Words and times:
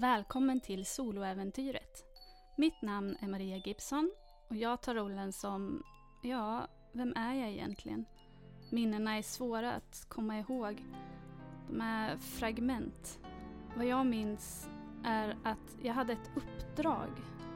Välkommen 0.00 0.60
till 0.60 0.86
soloäventyret. 0.86 2.04
Mitt 2.56 2.82
namn 2.82 3.16
är 3.20 3.28
Maria 3.28 3.56
Gibson 3.56 4.10
och 4.48 4.56
jag 4.56 4.82
tar 4.82 4.94
rollen 4.94 5.32
som, 5.32 5.82
ja, 6.22 6.68
vem 6.92 7.12
är 7.16 7.34
jag 7.34 7.50
egentligen? 7.50 8.04
Minnena 8.70 9.16
är 9.16 9.22
svåra 9.22 9.72
att 9.72 10.06
komma 10.08 10.38
ihåg. 10.38 10.84
De 11.68 11.80
är 11.80 12.16
fragment. 12.16 13.18
Vad 13.76 13.86
jag 13.86 14.06
minns 14.06 14.68
är 15.04 15.36
att 15.44 15.76
jag 15.82 15.94
hade 15.94 16.12
ett 16.12 16.30
uppdrag. 16.36 17.10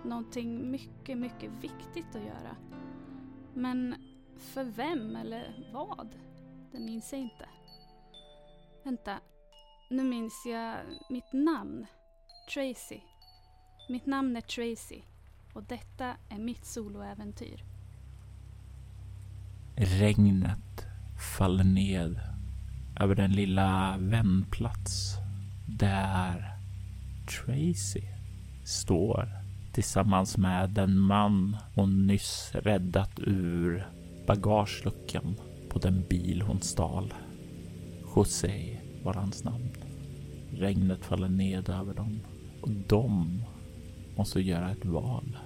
Någonting 0.05 0.71
mycket, 0.71 1.19
mycket 1.19 1.51
viktigt 1.51 2.17
att 2.17 2.23
göra. 2.23 2.57
Men 3.55 3.95
för 4.37 4.65
vem 4.65 5.17
eller 5.17 5.71
vad? 5.73 6.17
Det 6.73 6.79
minns 6.81 7.13
jag 7.13 7.21
inte. 7.21 7.49
Vänta, 8.83 9.21
nu 9.91 10.05
minns 10.05 10.47
jag 10.47 10.77
mitt 11.11 11.33
namn. 11.33 11.87
Tracy. 12.47 13.01
Mitt 13.89 14.07
namn 14.07 14.37
är 14.37 14.41
Tracy 14.41 15.03
och 15.53 15.63
detta 15.63 16.17
är 16.29 16.39
mitt 16.39 16.65
soloäventyr. 16.65 17.65
Regnet 19.77 20.87
faller 21.39 21.65
ned 21.65 22.21
över 23.01 23.15
den 23.15 23.33
lilla 23.33 23.97
vändplats 23.99 25.15
där 25.67 26.59
Tracy 27.27 28.03
står 28.65 29.29
tillsammans 29.73 30.37
med 30.37 30.71
den 30.71 30.99
man 30.99 31.57
hon 31.75 32.07
nyss 32.07 32.51
räddat 32.55 33.19
ur 33.19 33.89
bagageluckan 34.27 35.37
på 35.71 35.79
den 35.79 36.05
bil 36.09 36.43
hon 36.43 36.61
stal. 36.61 37.15
José 38.17 38.81
var 39.03 39.15
hans 39.15 39.45
namn. 39.45 39.73
Regnet 40.51 41.05
faller 41.05 41.29
ned 41.29 41.69
över 41.69 41.95
dem 41.95 42.21
och 42.65 42.71
de 42.71 43.43
måste 44.17 44.41
göra 44.41 44.71
ett 44.71 44.85
val 44.85 45.39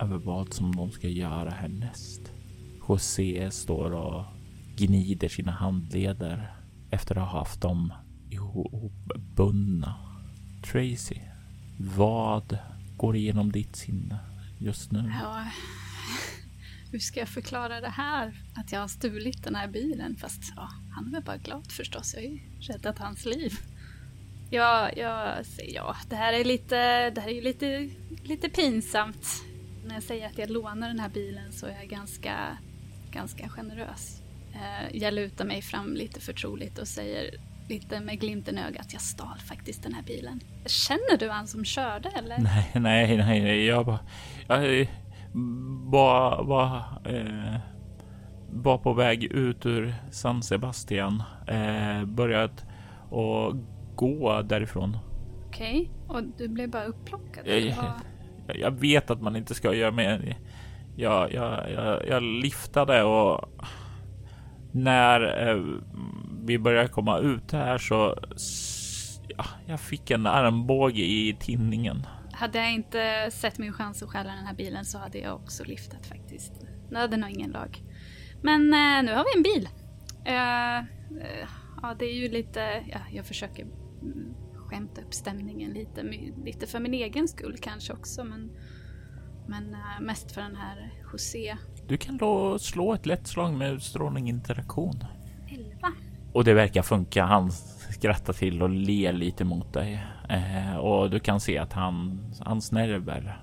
över 0.00 0.16
vad 0.16 0.52
som 0.52 0.76
de 0.76 0.90
ska 0.90 1.08
göra 1.08 1.50
härnäst. 1.50 2.20
José 2.88 3.50
står 3.50 3.90
och 3.90 4.24
gnider 4.76 5.28
sina 5.28 5.52
handleder 5.52 6.56
efter 6.90 7.18
att 7.18 7.30
ha 7.30 7.38
haft 7.38 7.60
dem 7.60 7.92
ihopbundna. 8.30 9.94
Tracy, 10.64 11.20
vad 11.78 12.58
går 12.96 13.16
igenom 13.16 13.52
ditt 13.52 13.76
sinne 13.76 14.18
just 14.58 14.92
nu? 14.92 15.12
Ja, 15.22 15.46
hur 16.92 16.98
ska 16.98 17.20
jag 17.20 17.28
förklara 17.28 17.80
det 17.80 17.88
här? 17.88 18.34
Att 18.54 18.72
jag 18.72 18.80
har 18.80 18.88
stulit 18.88 19.44
den 19.44 19.54
här 19.54 19.68
bilen? 19.68 20.16
Fast 20.16 20.52
ja, 20.56 20.68
han 20.90 21.06
är 21.06 21.12
väl 21.12 21.22
bara 21.22 21.36
glad 21.36 21.72
förstås. 21.72 22.14
Jag 22.14 22.22
har 22.22 22.28
ju 22.28 22.40
räddat 22.60 22.98
hans 22.98 23.24
liv. 23.24 23.52
Ja, 24.54 24.90
ja, 24.96 25.34
ja. 25.68 25.96
Det 26.08 26.16
här 26.16 26.32
är 26.32 26.44
lite, 26.44 27.10
det 27.10 27.20
här 27.20 27.28
är 27.28 27.42
lite, 27.42 27.88
lite 28.22 28.48
pinsamt. 28.48 29.26
När 29.86 29.94
jag 29.94 30.02
säger 30.02 30.26
att 30.26 30.38
jag 30.38 30.50
lånar 30.50 30.88
den 30.88 30.98
här 30.98 31.08
bilen 31.08 31.52
så 31.52 31.66
är 31.66 31.74
jag 31.80 31.88
ganska, 31.88 32.34
ganska 33.10 33.48
generös. 33.48 34.22
Eh, 34.54 34.96
jag 34.96 35.14
lutar 35.14 35.44
mig 35.44 35.62
fram 35.62 35.94
lite 35.94 36.20
förtroligt 36.20 36.78
och 36.78 36.88
säger 36.88 37.30
lite 37.68 38.00
med 38.00 38.20
glimten 38.20 38.58
i 38.58 38.62
ögat. 38.62 38.92
Jag 38.92 39.02
stal 39.02 39.38
faktiskt 39.46 39.82
den 39.82 39.94
här 39.94 40.02
bilen. 40.02 40.40
Känner 40.66 41.18
du 41.18 41.30
han 41.30 41.46
som 41.46 41.64
körde 41.64 42.08
eller? 42.08 42.38
Nej, 42.38 42.70
nej, 42.74 43.16
nej. 43.16 43.66
Jag 43.66 43.86
bara... 43.86 44.00
Jag 44.48 44.86
var, 45.90 46.44
bara 46.44 46.84
eh, 47.04 47.56
var 48.50 48.78
på 48.78 48.92
väg 48.92 49.24
ut 49.24 49.66
ur 49.66 49.94
San 50.10 50.42
Sebastian. 50.42 51.22
Eh, 51.48 52.04
börjat 52.04 52.64
och 53.10 53.54
gå 53.94 54.42
därifrån. 54.42 54.96
Okej, 55.46 55.90
okay. 56.08 56.16
och 56.16 56.32
du 56.38 56.48
blev 56.48 56.70
bara 56.70 56.84
upplockad? 56.84 57.46
Jag, 57.46 57.60
jag, 57.60 58.56
jag, 58.56 58.70
vet 58.70 59.10
att 59.10 59.22
man 59.22 59.36
inte 59.36 59.54
ska 59.54 59.74
göra 59.74 59.90
mer. 59.90 60.38
Jag, 60.96 61.32
jag, 61.32 61.70
jag, 61.72 62.08
jag 62.08 62.22
liftade 62.22 63.02
och 63.02 63.50
när 64.72 65.48
eh, 65.48 65.62
vi 66.44 66.58
började 66.58 66.88
komma 66.88 67.18
ut 67.18 67.52
här 67.52 67.78
så 67.78 68.16
ja, 69.36 69.44
jag 69.66 69.80
fick 69.80 70.10
en 70.10 70.26
armbåge 70.26 71.02
i 71.02 71.36
tinningen. 71.40 72.06
Hade 72.32 72.58
jag 72.58 72.72
inte 72.72 73.30
sett 73.30 73.58
min 73.58 73.72
chans 73.72 74.02
att 74.02 74.08
stjäla 74.08 74.30
den 74.30 74.46
här 74.46 74.54
bilen 74.54 74.84
så 74.84 74.98
hade 74.98 75.18
jag 75.18 75.34
också 75.34 75.64
liftat 75.64 76.06
faktiskt. 76.06 76.52
Nöden 76.90 77.22
har 77.22 77.30
ingen 77.30 77.50
lag. 77.50 77.82
Men 78.42 78.60
eh, 78.60 79.02
nu 79.02 79.14
har 79.14 79.24
vi 79.24 79.36
en 79.36 79.42
bil. 79.42 79.68
Uh, 80.26 80.78
uh, 81.16 81.48
ja, 81.82 81.94
det 81.98 82.04
är 82.04 82.14
ju 82.14 82.28
lite, 82.28 82.84
ja, 82.92 82.98
jag 83.12 83.26
försöker 83.26 83.66
skämta 84.54 85.00
upp 85.00 85.14
stämningen 85.14 85.72
lite, 85.72 86.02
lite 86.44 86.66
för 86.66 86.80
min 86.80 86.94
egen 86.94 87.28
skull 87.28 87.56
kanske 87.60 87.92
också, 87.92 88.24
men, 88.24 88.50
men 89.46 89.64
uh, 89.64 90.00
mest 90.00 90.32
för 90.32 90.40
den 90.40 90.56
här 90.56 90.92
José. 91.12 91.56
Du 91.88 91.96
kan 91.96 92.16
då 92.16 92.58
slå 92.58 92.94
ett 92.94 93.06
lätt 93.06 93.26
slag 93.26 93.54
med 93.54 93.72
utstrålning 93.72 94.28
interaktion. 94.28 95.04
Elva. 95.50 95.92
Och 96.32 96.44
det 96.44 96.54
verkar 96.54 96.82
funka. 96.82 97.24
Han 97.24 97.52
skrattar 97.90 98.32
till 98.32 98.62
och 98.62 98.70
ler 98.70 99.12
lite 99.12 99.44
mot 99.44 99.72
dig 99.72 100.04
eh, 100.28 100.76
och 100.76 101.10
du 101.10 101.20
kan 101.20 101.40
se 101.40 101.58
att 101.58 101.72
han, 101.72 102.20
hans 102.40 102.72
nerver 102.72 103.42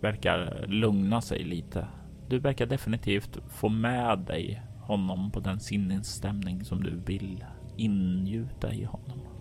verkar 0.00 0.66
lugna 0.68 1.20
sig 1.20 1.44
lite. 1.44 1.86
Du 2.28 2.38
verkar 2.38 2.66
definitivt 2.66 3.38
få 3.48 3.68
med 3.68 4.18
dig 4.18 4.62
honom 4.80 5.30
på 5.30 5.40
den 5.40 5.60
sinnesstämning 5.60 6.64
som 6.64 6.82
du 6.82 6.96
vill 7.06 7.44
ingjuta 7.76 8.72
i 8.72 8.84
honom. 8.84 9.31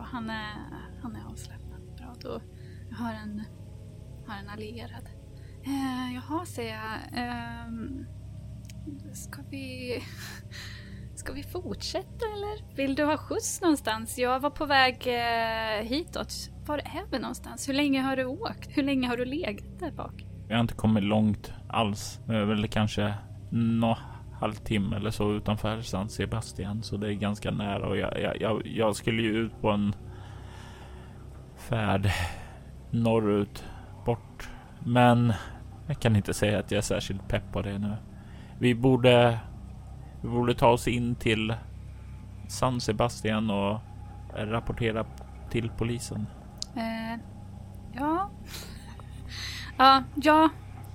Bra, 0.00 0.08
han 0.12 0.30
är, 0.30 0.54
han 1.02 1.16
är 1.16 1.26
avslappnad. 1.26 1.80
Bra, 1.96 2.14
då 2.20 2.40
jag 2.90 2.96
har 2.96 3.12
en, 3.12 3.42
har 4.26 4.38
en 4.38 4.48
allierad. 4.48 5.08
Eh, 5.64 6.14
jaha, 6.14 6.46
säger 6.46 6.74
jag. 6.74 7.24
Eh, 7.24 7.72
ska 9.12 9.42
vi... 9.50 9.98
Ska 11.14 11.32
vi 11.32 11.42
fortsätta 11.42 12.26
eller? 12.26 12.76
Vill 12.76 12.94
du 12.94 13.04
ha 13.04 13.16
skjuts 13.16 13.60
någonstans? 13.60 14.18
Jag 14.18 14.40
var 14.40 14.50
på 14.50 14.66
väg 14.66 15.06
eh, 15.06 15.86
hitåt. 15.86 16.32
Var 16.66 16.78
är 16.78 17.10
vi 17.10 17.18
någonstans? 17.18 17.68
Hur 17.68 17.74
länge 17.74 18.00
har 18.00 18.16
du 18.16 18.24
åkt? 18.24 18.68
Hur 18.76 18.82
länge 18.82 19.08
har 19.08 19.16
du 19.16 19.24
legat 19.24 19.80
där 19.80 19.92
bak? 19.92 20.26
Vi 20.48 20.54
har 20.54 20.60
inte 20.60 20.74
kommit 20.74 21.04
långt 21.04 21.52
alls. 21.68 22.20
Det 22.26 22.36
är 22.36 22.44
väl 22.44 22.68
kanske 22.68 23.14
nå 23.50 23.98
halvtimme 24.40 24.96
eller 24.96 25.10
så 25.10 25.32
utanför 25.32 25.80
San 25.80 26.08
Sebastian, 26.08 26.82
så 26.82 26.96
det 26.96 27.08
är 27.08 27.12
ganska 27.12 27.50
nära 27.50 27.86
och 27.86 27.96
jag, 27.96 28.20
jag, 28.20 28.40
jag, 28.40 28.66
jag 28.66 28.96
skulle 28.96 29.22
ju 29.22 29.36
ut 29.36 29.60
på 29.60 29.70
en 29.70 29.94
färd 31.56 32.10
norrut 32.90 33.64
bort. 34.04 34.48
Men 34.78 35.32
jag 35.86 36.00
kan 36.00 36.16
inte 36.16 36.34
säga 36.34 36.58
att 36.58 36.70
jag 36.70 36.78
är 36.78 36.82
särskilt 36.82 37.28
pepp 37.28 37.52
på 37.52 37.62
det 37.62 37.78
nu. 37.78 37.96
Vi 38.58 38.74
borde 38.74 39.38
vi 40.22 40.28
borde 40.28 40.54
ta 40.54 40.68
oss 40.68 40.88
in 40.88 41.14
till 41.14 41.54
San 42.48 42.80
Sebastian 42.80 43.50
och 43.50 43.80
rapportera 44.34 45.06
till 45.50 45.70
polisen. 45.78 46.26
Eh, 46.76 47.20
ja. 47.92 48.30
Ja, 49.78 50.02
ja, 50.14 50.48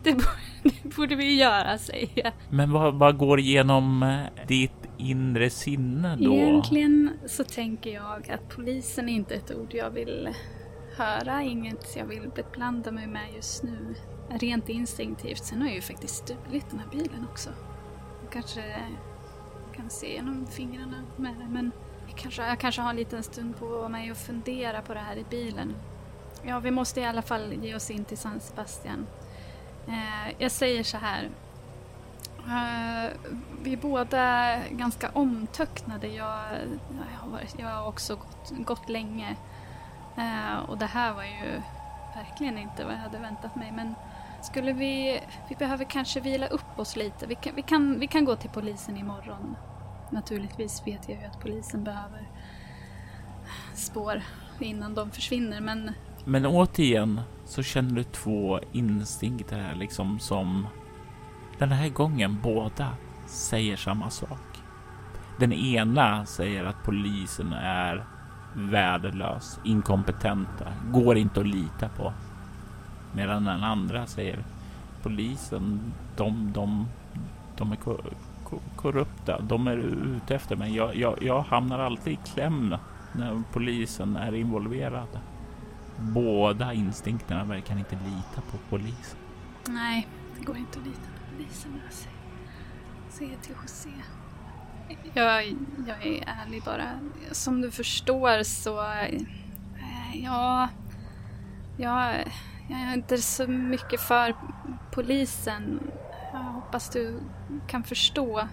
det, 0.04 0.16
det 0.84 0.96
borde 0.96 1.16
vi 1.16 1.36
göra, 1.36 1.78
säger 1.78 2.10
jag. 2.16 2.34
Men 2.50 2.72
vad, 2.72 2.94
vad 2.94 3.18
går 3.18 3.40
igenom 3.40 4.04
eh, 4.04 4.48
ditt 4.48 4.72
inre 4.98 5.50
sinne 5.50 6.16
då? 6.16 6.34
Egentligen 6.34 7.12
så 7.26 7.44
tänker 7.44 7.94
jag 7.94 8.32
att 8.32 8.50
polisen 8.56 9.10
är 9.10 9.14
inte 9.14 9.36
ett 9.36 9.52
ord 9.56 9.74
jag 9.74 9.90
vill 9.90 10.30
höra, 10.98 11.44
inget 11.44 11.96
jag 11.96 12.06
vill 12.06 12.30
beblanda 12.36 12.92
mig 12.92 13.08
med 13.08 13.28
just 13.36 13.64
nu. 13.64 13.96
Rent 14.30 14.70
instinktivt. 14.70 15.44
Sen 15.44 15.62
har 15.62 15.68
jag 15.68 15.76
ju 15.76 15.82
faktiskt 15.82 16.16
stulit 16.16 16.70
den 16.70 16.80
här 16.80 16.88
bilen 16.92 17.26
också. 17.32 17.50
Kanske 18.32 18.62
kan 19.76 19.90
se 19.90 20.14
genom 20.14 20.48
fingrarna 20.48 21.04
med 21.18 21.36
det. 21.40 21.48
Men 21.50 21.72
jag 22.08 22.18
kanske, 22.18 22.48
jag 22.48 22.60
kanske 22.60 22.82
har 22.82 22.90
en 22.90 22.96
liten 22.96 23.24
stund 23.24 23.58
på 23.58 23.90
mig 23.90 24.10
att 24.10 24.18
fundera 24.18 24.82
på 24.82 24.94
det 24.94 25.00
här 25.00 25.18
i 25.18 25.26
bilen. 25.30 25.74
Ja, 26.44 26.60
vi 26.60 26.72
måste 26.72 27.02
i 27.02 27.06
alla 27.06 27.22
fall 27.22 27.54
ge 27.54 27.76
oss 27.76 27.92
in 27.92 28.06
till 28.06 28.18
San 28.18 28.40
Sebastian. 28.40 29.06
Eh, 29.88 30.34
jag 30.38 30.52
säger 30.52 30.84
så 30.84 30.98
här. 30.98 31.30
Eh, 32.38 33.12
vi 33.62 33.74
är 33.74 33.78
båda 33.78 34.56
ganska 34.70 35.10
omtöcknade. 35.10 36.08
Jag, 36.08 36.40
jag, 37.12 37.20
har, 37.20 37.30
varit, 37.30 37.56
jag 37.60 37.68
har 37.68 37.88
också 37.88 38.16
gått, 38.16 38.52
gått 38.66 38.90
länge. 38.90 39.36
Eh, 40.18 40.70
och 40.70 40.78
det 40.78 40.86
här 40.86 41.14
var 41.14 41.24
ju 41.24 41.62
verkligen 42.16 42.58
inte 42.58 42.84
vad 42.84 42.94
jag 42.94 43.00
hade 43.00 43.18
väntat 43.18 43.56
mig. 43.56 43.72
Men 43.72 43.96
skulle 44.42 44.74
vi... 44.74 45.22
Vi 45.50 45.56
behöver 45.56 45.86
kanske 45.86 46.20
vila 46.20 46.48
upp 46.48 46.80
oss 46.80 46.96
lite. 46.96 47.28
Vi 47.28 47.36
kan, 47.36 47.56
vi 47.56 47.62
kan, 47.62 48.00
vi 48.00 48.08
kan 48.08 48.26
gå 48.26 48.36
till 48.36 48.50
polisen 48.50 48.98
imorgon. 48.98 49.56
Naturligtvis 50.10 50.88
vet 50.88 51.10
jag 51.10 51.22
ju 51.22 51.26
att 51.26 51.40
polisen 51.40 51.84
behöver 51.84 52.30
spår 53.74 54.22
innan 54.60 54.96
de 54.96 55.12
försvinner, 55.12 55.62
men... 55.62 55.92
Men 56.26 56.46
återigen 56.46 57.22
så 57.46 57.64
känner 57.64 57.96
du 57.96 58.04
två 58.04 58.60
instinkter 58.72 59.60
här 59.60 59.76
liksom 59.76 60.20
som 60.20 60.68
den 61.58 61.72
här 61.72 61.90
gången 61.90 62.38
båda 62.44 62.90
säger 63.26 63.76
samma 63.76 64.10
sak. 64.10 64.62
Den 65.40 65.54
ena 65.54 66.26
säger 66.26 66.66
att 66.66 66.84
polisen 66.84 67.54
är 67.54 68.06
värdelös, 68.54 69.60
inkompetenta, 69.64 70.74
går 70.92 71.18
inte 71.18 71.40
att 71.40 71.48
lita 71.48 71.90
på. 71.90 72.14
Medan 73.14 73.46
den 73.46 73.64
andra 73.64 74.06
säger 74.06 74.40
polisen, 75.04 75.94
de, 76.18 76.52
de, 76.54 76.88
de 77.58 77.72
är 77.72 77.78
korrupta. 78.76 79.42
De 79.42 79.68
är 79.68 79.78
ute 79.78 80.36
efter 80.36 80.56
mig. 80.56 80.76
Jag, 80.76 80.96
jag, 80.96 81.24
jag 81.24 81.42
hamnar 81.42 81.80
alltid 81.80 82.14
i 82.14 82.20
kläm 82.34 82.76
när 83.14 83.44
polisen 83.54 84.16
är 84.16 84.36
involverad. 84.36 85.20
Båda 86.00 86.74
instinkterna 86.74 87.44
verkar 87.44 87.78
inte 87.78 87.96
lita 87.96 88.42
på 88.52 88.58
polisen. 88.70 89.20
Nej, 89.70 90.08
det 90.40 90.46
går 90.46 90.58
inte 90.58 90.80
att 90.80 90.86
lita 90.86 91.00
på 91.00 91.36
polisen. 91.36 91.82
Säger 93.10 93.38
till 93.38 93.56
José. 93.62 93.90
Jag, 95.14 95.46
jag 95.88 96.06
är 96.06 96.24
ärlig 96.28 96.64
bara. 96.64 97.00
Som 97.32 97.62
du 97.62 97.72
förstår 97.72 98.44
så... 98.44 98.82
Eh, 98.82 100.24
ja... 100.24 100.70
Jag, 101.78 102.16
jag 102.70 102.80
är 102.80 102.94
inte 102.94 103.18
så 103.18 103.48
mycket 103.48 104.02
för 104.02 104.36
polisen. 104.92 105.92
Jag 106.34 106.40
hoppas 106.40 106.90
du 106.90 107.20
kan 107.68 107.84
förstå. 107.84 108.48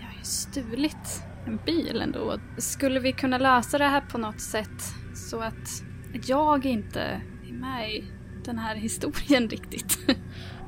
Jag 0.00 0.06
har 0.06 0.14
ju 0.18 0.24
stulit 0.24 1.24
en 1.46 1.60
bil 1.66 2.00
ändå. 2.02 2.36
Skulle 2.58 3.00
vi 3.00 3.12
kunna 3.12 3.38
lösa 3.38 3.78
det 3.78 3.84
här 3.84 4.00
på 4.00 4.18
något 4.18 4.40
sätt 4.40 4.94
så 5.14 5.40
att 5.40 5.82
jag 6.26 6.66
inte 6.66 7.00
är 7.48 7.52
med 7.52 7.90
i 7.90 8.04
den 8.44 8.58
här 8.58 8.74
historien 8.74 9.48
riktigt? 9.48 9.98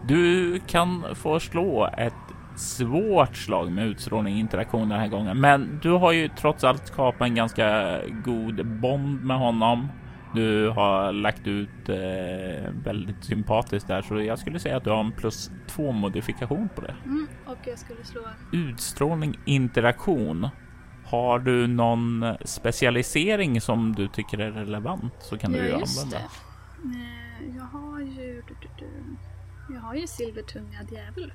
Du 0.07 0.61
kan 0.67 1.05
få 1.15 1.41
slå 1.41 1.89
ett 1.99 2.15
svårt 2.57 3.37
slag 3.37 3.73
med 3.73 3.87
utstrålning 3.87 4.39
interaktion 4.39 4.89
den 4.89 5.01
här 5.01 5.09
gången. 5.09 5.41
Men 5.41 5.79
du 5.83 5.91
har 5.91 6.13
ju 6.13 6.29
trots 6.29 6.65
allt 6.65 6.87
skapat 6.87 7.21
en 7.21 7.35
ganska 7.35 7.99
god 8.25 8.67
bond 8.67 9.25
med 9.25 9.39
honom. 9.39 9.89
Du 10.35 10.69
har 10.69 11.13
lagt 11.13 11.47
ut 11.47 11.89
eh, 11.89 12.71
väldigt 12.85 13.25
sympatiskt 13.25 13.89
där, 13.89 14.03
så 14.03 14.21
jag 14.21 14.39
skulle 14.39 14.59
säga 14.59 14.77
att 14.77 14.85
du 14.85 14.91
har 14.91 15.01
en 15.01 15.13
plus 15.13 15.51
två 15.67 15.93
modifikation 15.93 16.69
på 16.75 16.81
det. 16.81 16.95
Mm, 17.05 17.29
och 17.47 17.59
jag 17.65 17.79
skulle 17.79 18.05
slå 18.05 18.21
utstrålning 18.53 19.39
interaktion. 19.45 20.49
Har 21.13 21.39
du 21.39 21.67
någon 21.67 22.25
specialisering 22.45 23.61
som 23.61 23.95
du 23.95 24.09
tycker 24.09 24.39
är 24.39 24.51
relevant 24.51 25.15
så 25.21 25.39
kan 25.39 25.55
ja, 25.55 25.63
du 25.63 25.67
ju 25.67 25.75
använda. 25.75 26.19
Det. 26.19 26.25
Eh, 26.99 27.57
jag 27.57 27.65
har 27.65 28.01
ju... 28.01 28.43
Jag 29.75 29.81
har 29.81 29.95
ju 29.95 30.07
silvertungad 30.07 30.93
djävul. 30.93 31.33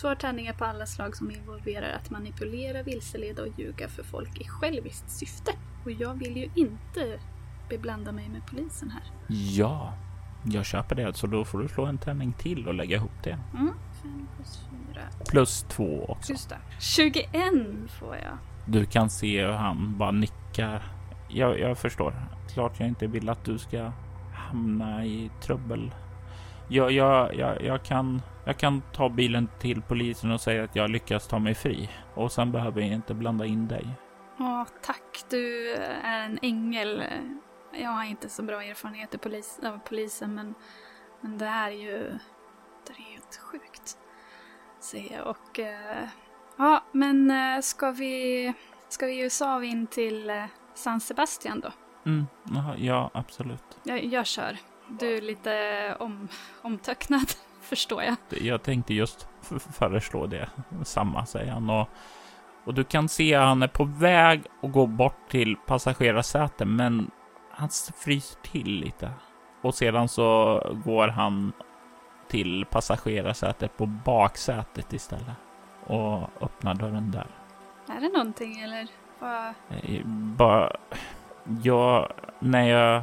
Två 0.00 0.14
tärningar 0.14 0.52
på 0.52 0.64
alla 0.64 0.86
slag 0.86 1.16
som 1.16 1.30
involverar 1.30 1.92
att 1.92 2.10
manipulera, 2.10 2.82
vilseleda 2.82 3.42
och 3.42 3.58
ljuga 3.58 3.88
för 3.88 4.02
folk 4.02 4.40
i 4.40 4.44
själviskt 4.48 5.10
syfte. 5.10 5.52
Och 5.84 5.90
jag 5.90 6.14
vill 6.14 6.36
ju 6.36 6.50
inte 6.54 7.20
beblanda 7.68 8.12
mig 8.12 8.28
med 8.28 8.46
polisen 8.46 8.90
här. 8.90 9.02
Ja, 9.28 9.92
jag 10.44 10.64
köper 10.64 10.94
det. 10.94 11.14
Så 11.14 11.26
då 11.26 11.44
får 11.44 11.58
du 11.58 11.68
slå 11.68 11.86
en 11.86 11.98
tärning 11.98 12.32
till 12.32 12.68
och 12.68 12.74
lägga 12.74 12.96
ihop 12.96 13.22
det. 13.22 13.38
Mm. 13.54 13.74
Fem 14.02 14.28
plus 14.36 14.60
fyra. 14.70 15.02
Plus 15.30 15.66
två 15.68 16.04
också. 16.08 16.32
Just 16.32 16.48
det. 16.48 16.58
21 16.80 17.30
får 18.00 18.16
jag. 18.16 18.38
Du 18.66 18.86
kan 18.86 19.10
se 19.10 19.46
hur 19.46 19.52
han 19.52 19.98
bara 19.98 20.10
nickar. 20.10 20.82
Jag, 21.28 21.58
jag 21.58 21.78
förstår. 21.78 22.14
Klart 22.54 22.80
jag 22.80 22.88
inte 22.88 23.06
vill 23.06 23.28
att 23.28 23.44
du 23.44 23.58
ska 23.58 23.92
hamna 24.34 25.04
i 25.04 25.30
trubbel. 25.42 25.94
Jag, 26.68 26.92
jag, 26.92 27.34
jag, 27.34 27.62
jag, 27.62 27.82
kan, 27.82 28.22
jag 28.44 28.58
kan 28.58 28.82
ta 28.92 29.08
bilen 29.08 29.48
till 29.58 29.82
polisen 29.82 30.30
och 30.30 30.40
säga 30.40 30.64
att 30.64 30.76
jag 30.76 30.90
lyckas 30.90 31.28
ta 31.28 31.38
mig 31.38 31.54
fri. 31.54 31.90
Och 32.14 32.32
sen 32.32 32.52
behöver 32.52 32.80
jag 32.80 32.90
inte 32.90 33.14
blanda 33.14 33.46
in 33.46 33.68
dig. 33.68 33.86
Ja, 34.38 34.66
tack. 34.82 35.24
Du 35.30 35.74
är 35.74 36.24
en 36.24 36.38
ängel. 36.42 37.04
Jag 37.72 37.90
har 37.90 38.04
inte 38.04 38.28
så 38.28 38.42
bra 38.42 38.62
erfarenhet 38.62 39.20
polis, 39.20 39.60
av 39.64 39.78
polisen, 39.78 40.34
men, 40.34 40.54
men 41.20 41.38
det 41.38 41.46
här 41.46 41.70
är 41.70 41.74
ju... 41.74 41.98
Det 42.86 42.92
är 42.92 43.12
helt 43.12 43.36
sjukt. 43.36 43.98
Säger 44.80 45.16
jag. 45.16 45.26
Och... 45.26 45.58
Uh, 45.58 46.08
ja, 46.56 46.84
men 46.92 47.30
uh, 47.30 47.60
ska 47.60 47.90
vi... 47.90 48.52
Ska 48.88 49.06
vi 49.06 49.30
av 49.44 49.64
in 49.64 49.86
till 49.86 50.30
uh, 50.30 50.44
San 50.74 51.00
Sebastian 51.00 51.60
då? 51.60 51.72
Mm, 52.06 52.26
ja, 52.78 53.10
absolut. 53.14 53.78
Jag, 53.82 54.04
jag 54.04 54.26
kör. 54.26 54.58
Du 54.88 55.16
är 55.16 55.22
lite 55.22 55.96
om, 55.98 56.28
omtöcknad, 56.62 57.26
förstår 57.60 58.02
jag. 58.02 58.16
Jag 58.28 58.62
tänkte 58.62 58.94
just 58.94 59.28
föreslå 59.72 60.26
det. 60.26 60.48
Samma, 60.84 61.26
säger 61.26 61.52
han. 61.52 61.70
Och, 61.70 61.88
och 62.64 62.74
du 62.74 62.84
kan 62.84 63.08
se 63.08 63.34
att 63.34 63.46
han 63.46 63.62
är 63.62 63.68
på 63.68 63.84
väg 63.84 64.46
att 64.62 64.72
gå 64.72 64.86
bort 64.86 65.30
till 65.30 65.56
passagerarsätet, 65.66 66.68
men 66.68 67.10
han 67.50 67.68
fryser 67.96 68.40
till 68.40 68.68
lite. 68.68 69.10
Och 69.62 69.74
sedan 69.74 70.08
så 70.08 70.60
går 70.84 71.08
han 71.08 71.52
till 72.28 72.66
passagerarsätet 72.70 73.76
på 73.76 73.86
baksätet 73.86 74.92
istället. 74.92 75.36
Och 75.86 76.30
öppnar 76.40 76.74
dörren 76.74 77.10
där. 77.10 77.26
Är 77.88 78.00
det 78.00 78.08
någonting 78.08 78.60
eller? 78.60 78.88
Bara... 79.20 79.54
Bara... 80.36 80.76
Ja, 81.62 82.08
när 82.38 82.68
jag 82.68 83.02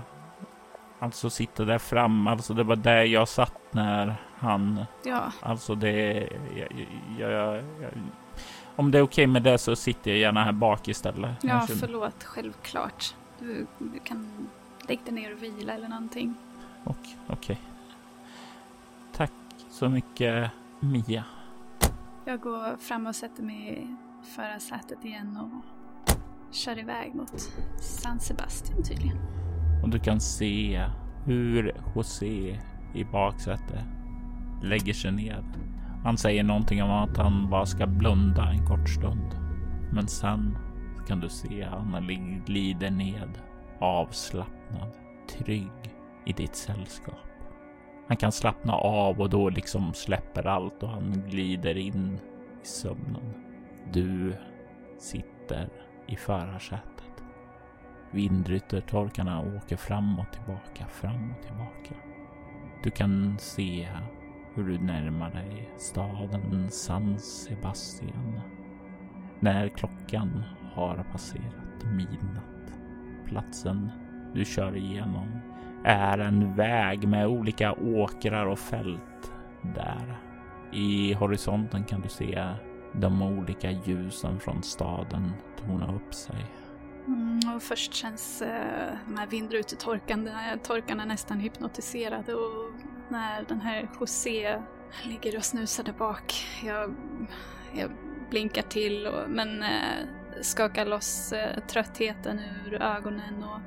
Alltså 1.01 1.29
sitta 1.29 1.65
där 1.65 1.77
fram, 1.77 2.27
alltså 2.27 2.53
det 2.53 2.63
var 2.63 2.75
där 2.75 3.03
jag 3.03 3.27
satt 3.27 3.61
när 3.71 4.15
han... 4.37 4.85
Ja. 5.03 5.31
Alltså 5.41 5.75
det... 5.75 6.29
Jag, 6.55 6.87
jag, 7.19 7.31
jag, 7.31 7.63
om 8.75 8.91
det 8.91 8.97
är 8.97 9.01
okej 9.01 9.23
okay 9.23 9.27
med 9.27 9.43
det 9.43 9.57
så 9.57 9.75
sitter 9.75 10.11
jag 10.11 10.19
gärna 10.19 10.43
här 10.43 10.51
bak 10.51 10.87
istället. 10.87 11.31
Ja, 11.41 11.67
förlåt. 11.79 12.23
Självklart. 12.23 13.15
Du, 13.39 13.67
du 13.79 13.99
kan 13.99 14.49
lägga 14.87 15.01
dig 15.03 15.13
ner 15.13 15.33
och 15.33 15.43
vila 15.43 15.73
eller 15.73 15.87
någonting. 15.87 16.35
Okej. 16.83 17.17
Okay. 17.27 17.55
Tack 19.13 19.31
så 19.69 19.89
mycket, 19.89 20.51
Mia. 20.79 21.23
Jag 22.25 22.39
går 22.39 22.77
fram 22.77 23.07
och 23.07 23.15
sätter 23.15 23.43
mig 23.43 23.83
i 23.83 23.95
förarsätet 24.25 25.05
igen 25.05 25.37
och 25.37 25.65
kör 26.55 26.79
iväg 26.79 27.15
mot 27.15 27.39
San 27.79 28.19
Sebastian 28.19 28.83
tydligen. 28.83 29.17
Och 29.83 29.89
du 29.89 29.99
kan 29.99 30.19
se 30.19 30.85
hur 31.25 31.71
José 31.95 32.59
i 32.93 33.03
baksätet 33.03 33.85
lägger 34.63 34.93
sig 34.93 35.11
ned. 35.11 35.45
Han 36.03 36.17
säger 36.17 36.43
någonting 36.43 36.83
om 36.83 36.91
att 36.91 37.17
han 37.17 37.49
bara 37.49 37.65
ska 37.65 37.87
blunda 37.87 38.49
en 38.49 38.67
kort 38.67 38.89
stund. 38.89 39.35
Men 39.93 40.07
sen 40.07 40.57
kan 41.07 41.19
du 41.19 41.29
se 41.29 41.63
han 41.63 42.41
glider 42.45 42.91
ned 42.91 43.37
avslappnad, 43.79 44.91
trygg 45.29 45.95
i 46.25 46.33
ditt 46.33 46.55
sällskap. 46.55 47.30
Han 48.11 48.17
kan 48.17 48.31
slappna 48.31 48.73
av 48.73 49.21
och 49.21 49.29
då 49.29 49.49
liksom 49.49 49.93
släpper 49.93 50.47
allt 50.47 50.83
och 50.83 50.89
han 50.89 51.23
glider 51.29 51.77
in 51.77 52.19
i 52.63 52.65
sömnen. 52.65 53.33
Du 53.93 54.35
sitter 54.99 55.69
i 56.07 56.15
förarsätet. 56.15 57.23
Vindryttertorkarna 58.11 59.55
åker 59.55 59.75
fram 59.75 60.19
och 60.19 60.31
tillbaka, 60.31 60.87
fram 60.87 61.31
och 61.31 61.45
tillbaka. 61.45 61.95
Du 62.83 62.89
kan 62.89 63.39
se 63.39 63.87
hur 64.53 64.63
du 64.63 64.79
närmar 64.79 65.31
dig 65.31 65.69
staden 65.77 66.69
San 66.69 67.19
Sebastian. 67.19 68.41
När 69.39 69.69
klockan 69.69 70.43
har 70.73 71.05
passerat 71.11 71.85
midnatt. 71.85 72.73
Platsen 73.27 73.91
du 74.33 74.45
kör 74.45 74.77
igenom 74.77 75.50
är 75.83 76.17
en 76.17 76.55
väg 76.55 77.07
med 77.07 77.27
olika 77.27 77.73
åkrar 77.73 78.45
och 78.45 78.59
fält 78.59 79.31
där. 79.61 80.17
I 80.71 81.13
horisonten 81.13 81.83
kan 81.83 82.01
du 82.01 82.09
se 82.09 82.47
de 82.93 83.21
olika 83.21 83.71
ljusen 83.71 84.39
från 84.39 84.63
staden 84.63 85.31
torna 85.57 85.95
upp 85.95 86.13
sig. 86.13 86.45
Mm, 87.07 87.55
och 87.55 87.63
först 87.63 87.93
känns 87.93 88.41
eh, 88.41 88.93
de 89.07 89.17
här 89.17 89.27
vindrutetorkarna 89.27 91.05
nästan 91.05 91.39
hypnotiserade 91.39 92.35
och 92.35 92.71
när 93.09 93.43
den 93.47 93.61
här 93.61 93.89
José 93.99 94.61
ligger 95.03 95.37
och 95.37 95.43
snusar 95.43 95.83
där 95.83 95.93
bak. 95.93 96.45
Jag, 96.63 96.95
jag 97.73 97.91
blinkar 98.29 98.61
till 98.61 99.07
och, 99.07 99.29
men 99.29 99.63
eh, 99.63 100.07
skakar 100.41 100.85
loss 100.85 101.33
eh, 101.33 101.59
tröttheten 101.59 102.41
ur 102.65 102.81
ögonen 102.81 103.43
och 103.43 103.59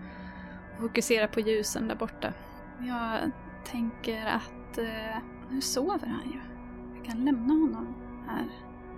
fokuserar 0.88 1.26
på 1.26 1.41
ljusen 1.41 1.88
där 1.88 1.95
borta. 1.95 2.33
Jag 2.81 3.31
tänker 3.64 4.26
att 4.26 4.79
eh, 4.79 5.19
nu 5.50 5.61
sover 5.61 6.07
han 6.07 6.33
ju. 6.33 6.41
Jag 6.97 7.05
kan 7.05 7.25
lämna 7.25 7.55
honom 7.55 7.95
här 8.26 8.47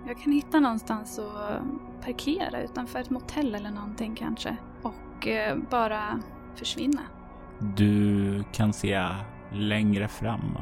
jag 0.07 0.17
kan 0.17 0.31
hitta 0.33 0.59
någonstans 0.59 1.19
att 1.19 1.61
parkera 2.05 2.61
utanför 2.61 2.99
ett 2.99 3.09
motell 3.09 3.55
eller 3.55 3.71
någonting 3.71 4.15
kanske. 4.15 4.57
Och 4.81 5.27
eh, 5.27 5.57
bara 5.71 6.19
försvinna. 6.55 7.01
Du 7.59 8.43
kan 8.53 8.73
se 8.73 9.07
längre 9.51 10.07
fram 10.07 10.57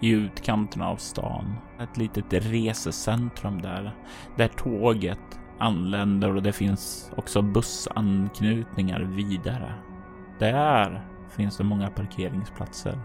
i 0.00 0.10
utkanten 0.10 0.82
av 0.82 0.96
stan. 0.96 1.54
Ett 1.80 1.96
litet 1.96 2.32
resecentrum 2.32 3.62
där. 3.62 3.96
Där 4.36 4.48
tåget 4.48 5.40
anländer 5.58 6.36
och 6.36 6.42
det 6.42 6.52
finns 6.52 7.10
också 7.16 7.42
bussanknutningar 7.42 9.00
vidare. 9.00 9.74
Där 10.42 11.06
finns 11.28 11.56
det 11.56 11.64
många 11.64 11.90
parkeringsplatser 11.90 12.98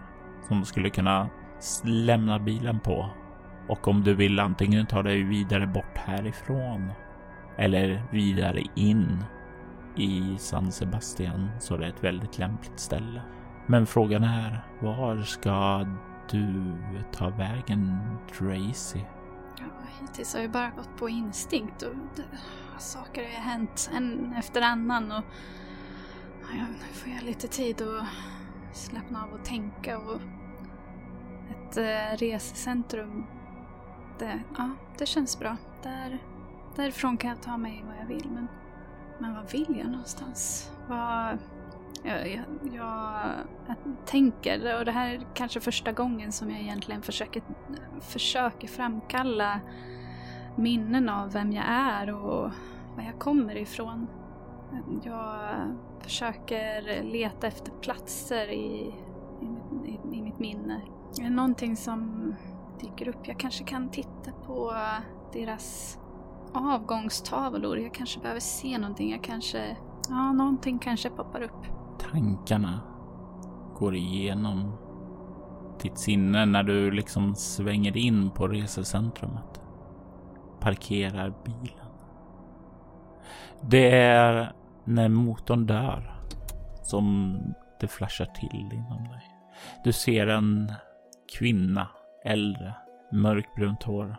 som 0.48 0.60
du 0.60 0.66
skulle 0.66 0.90
kunna 0.90 1.28
lämna 1.84 2.38
bilen 2.38 2.80
på. 2.80 3.10
Och 3.68 3.88
om 3.88 4.04
du 4.04 4.14
vill 4.14 4.40
antingen 4.40 4.86
ta 4.86 5.02
dig 5.02 5.22
vidare 5.22 5.66
bort 5.66 5.96
härifrån 5.98 6.90
eller 7.56 8.02
vidare 8.12 8.62
in 8.74 9.24
i 9.96 10.36
San 10.38 10.72
Sebastian 10.72 11.50
så 11.60 11.74
är 11.74 11.78
det 11.78 11.86
ett 11.86 12.04
väldigt 12.04 12.38
lämpligt 12.38 12.80
ställe. 12.80 13.22
Men 13.66 13.86
frågan 13.86 14.24
är, 14.24 14.64
var 14.80 15.22
ska 15.22 15.86
du 16.30 16.74
ta 17.12 17.28
vägen 17.28 17.98
Tracy? 18.38 19.00
Ja, 19.58 19.64
hittills 20.00 20.34
har 20.34 20.40
jag 20.40 20.50
bara 20.50 20.70
gått 20.70 20.96
på 20.98 21.08
instinkt 21.08 21.82
och 21.82 21.94
det, 22.16 22.24
saker 22.78 23.22
har 23.22 23.50
hänt 23.50 23.90
en 23.96 24.34
efter 24.38 24.62
annan 24.62 25.12
och 25.12 25.24
ja, 26.50 26.64
nu 26.80 26.94
får 26.94 27.12
jag 27.12 27.22
lite 27.22 27.48
tid 27.48 27.82
att 27.82 28.76
slappna 28.76 29.24
av 29.24 29.32
och 29.32 29.44
tänka 29.44 29.98
och 29.98 30.20
ett 31.50 31.76
eh, 31.76 32.16
resecentrum. 32.16 33.26
Det, 34.18 34.40
ja, 34.56 34.70
det 34.98 35.06
känns 35.06 35.38
bra. 35.38 35.56
Där, 35.82 36.18
därifrån 36.76 37.16
kan 37.16 37.30
jag 37.30 37.42
ta 37.42 37.56
mig 37.56 37.84
vad 37.86 37.96
jag 37.96 38.06
vill 38.06 38.30
men, 38.30 38.48
men 39.18 39.34
vad 39.34 39.52
vill 39.52 39.76
jag 39.78 39.90
någonstans? 39.90 40.70
Vad, 40.88 41.38
jag, 42.02 42.30
jag, 42.30 42.44
jag, 42.72 43.20
jag, 43.66 43.76
tänker, 44.06 44.78
och 44.78 44.84
det 44.84 44.92
här 44.92 45.14
är 45.14 45.26
kanske 45.34 45.60
första 45.60 45.92
gången 45.92 46.32
som 46.32 46.50
jag 46.50 46.60
egentligen 46.60 47.02
försöker, 47.02 47.42
försöker 48.00 48.68
framkalla 48.68 49.60
minnen 50.56 51.08
av 51.08 51.32
vem 51.32 51.52
jag 51.52 51.64
är 51.68 52.14
och 52.14 52.50
var 52.96 53.02
jag 53.02 53.18
kommer 53.18 53.56
ifrån. 53.56 54.06
Jag 55.02 55.38
försöker 56.02 57.02
leta 57.02 57.46
efter 57.46 57.72
platser 57.72 58.50
i, 58.50 58.94
i, 59.42 59.90
i, 59.90 60.16
i 60.18 60.22
mitt 60.22 60.38
minne. 60.38 60.80
Är 61.20 61.24
det 61.24 61.30
någonting 61.30 61.76
som 61.76 62.34
dyker 62.80 63.08
upp? 63.08 63.28
Jag 63.28 63.38
kanske 63.38 63.64
kan 63.64 63.88
titta 63.88 64.32
på 64.46 64.74
deras 65.32 65.98
avgångstavlor. 66.52 67.78
Jag 67.78 67.94
kanske 67.94 68.20
behöver 68.20 68.40
se 68.40 68.78
någonting. 68.78 69.10
Jag 69.10 69.24
kanske... 69.24 69.76
Ja, 70.08 70.32
någonting 70.32 70.78
kanske 70.78 71.10
poppar 71.10 71.42
upp. 71.42 71.66
Tankarna 71.98 72.80
går 73.74 73.94
igenom 73.94 74.72
ditt 75.82 75.98
sinne 75.98 76.46
när 76.46 76.62
du 76.62 76.90
liksom 76.90 77.34
svänger 77.34 77.96
in 77.96 78.30
på 78.30 78.48
resecentrumet. 78.48 79.60
Parkerar 80.60 81.34
bilen. 81.44 81.86
Det 83.62 83.90
är 84.00 84.52
när 84.88 85.08
motorn 85.08 85.66
dör 85.66 86.14
som 86.82 87.38
det 87.80 87.88
flashar 87.88 88.24
till 88.24 88.70
inom 88.72 89.08
dig. 89.08 89.22
Du 89.84 89.92
ser 89.92 90.26
en 90.26 90.72
kvinna, 91.38 91.88
äldre, 92.24 92.74
mörkbrunt 93.12 93.82
hår, 93.82 94.16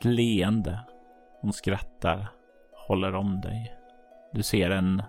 leende. 0.00 0.80
Hon 1.40 1.52
skrattar, 1.52 2.28
håller 2.88 3.14
om 3.14 3.40
dig. 3.40 3.74
Du 4.32 4.42
ser 4.42 4.70
en 4.70 5.02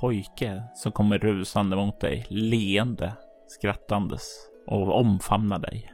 pojke 0.00 0.62
som 0.74 0.92
kommer 0.92 1.18
rusande 1.18 1.76
mot 1.76 2.00
dig, 2.00 2.26
leende, 2.28 3.12
skrattandes 3.46 4.48
och 4.66 5.00
omfamnar 5.00 5.58
dig. 5.58 5.92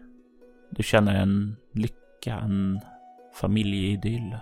Du 0.70 0.82
känner 0.82 1.14
en 1.14 1.56
lycka, 1.74 2.38
en 2.38 2.80
familjeidyll. 3.34 4.38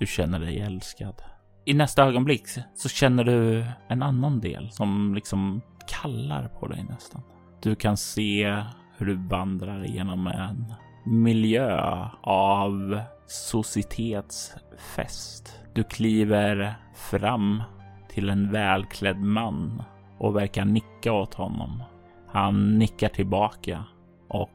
Du 0.00 0.06
känner 0.06 0.40
dig 0.40 0.60
älskad. 0.60 1.35
I 1.68 1.74
nästa 1.74 2.04
ögonblick 2.04 2.42
så 2.74 2.88
känner 2.88 3.24
du 3.24 3.66
en 3.88 4.02
annan 4.02 4.40
del 4.40 4.70
som 4.70 5.14
liksom 5.14 5.60
kallar 5.86 6.48
på 6.48 6.66
dig 6.66 6.84
nästan. 6.88 7.22
Du 7.62 7.74
kan 7.74 7.96
se 7.96 8.62
hur 8.96 9.06
du 9.06 9.14
vandrar 9.14 9.84
genom 9.84 10.26
en 10.26 10.74
miljö 11.04 11.80
av 12.22 13.00
societetsfest. 13.26 15.60
Du 15.74 15.84
kliver 15.84 16.74
fram 16.94 17.62
till 18.08 18.30
en 18.30 18.52
välklädd 18.52 19.20
man 19.20 19.82
och 20.18 20.36
verkar 20.36 20.64
nicka 20.64 21.12
åt 21.12 21.34
honom. 21.34 21.82
Han 22.28 22.78
nickar 22.78 23.08
tillbaka 23.08 23.84
och 24.28 24.50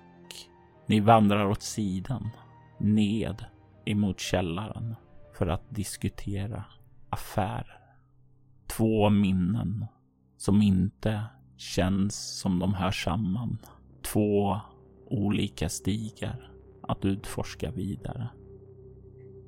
ni 0.87 0.99
vandrar 0.99 1.45
åt 1.45 1.61
sidan 1.61 2.29
ned 2.79 3.45
emot 3.85 4.19
källaren 4.19 4.95
för 5.37 5.47
att 5.47 5.63
diskutera 5.69 6.63
affärer. 7.11 7.79
Två 8.67 9.09
minnen 9.09 9.85
som 10.37 10.61
inte 10.61 11.25
känns 11.57 12.39
som 12.39 12.59
de 12.59 12.73
hör 12.73 12.91
samman. 12.91 13.57
Två 14.01 14.59
olika 15.05 15.69
stigar 15.69 16.51
att 16.81 17.05
utforska 17.05 17.71
vidare. 17.71 18.29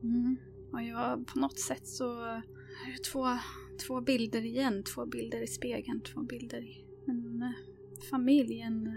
Mm. 0.04 0.38
Och 0.74 0.84
jag, 0.84 1.28
på 1.28 1.40
något 1.40 1.60
sätt 1.60 1.88
så 1.88 2.22
är 2.88 2.92
det 2.98 3.04
två, 3.12 3.28
två 3.88 4.02
bilder 4.02 4.46
igen. 4.46 4.84
Två 4.84 5.06
bilder 5.06 5.44
i 5.44 5.48
spegeln, 5.48 6.02
två 6.02 6.22
bilder 6.22 6.62
i 6.62 6.86
en 7.08 7.42
eh, 7.42 7.50
familj, 8.10 8.62
en 8.62 8.88
eh, 8.88 8.94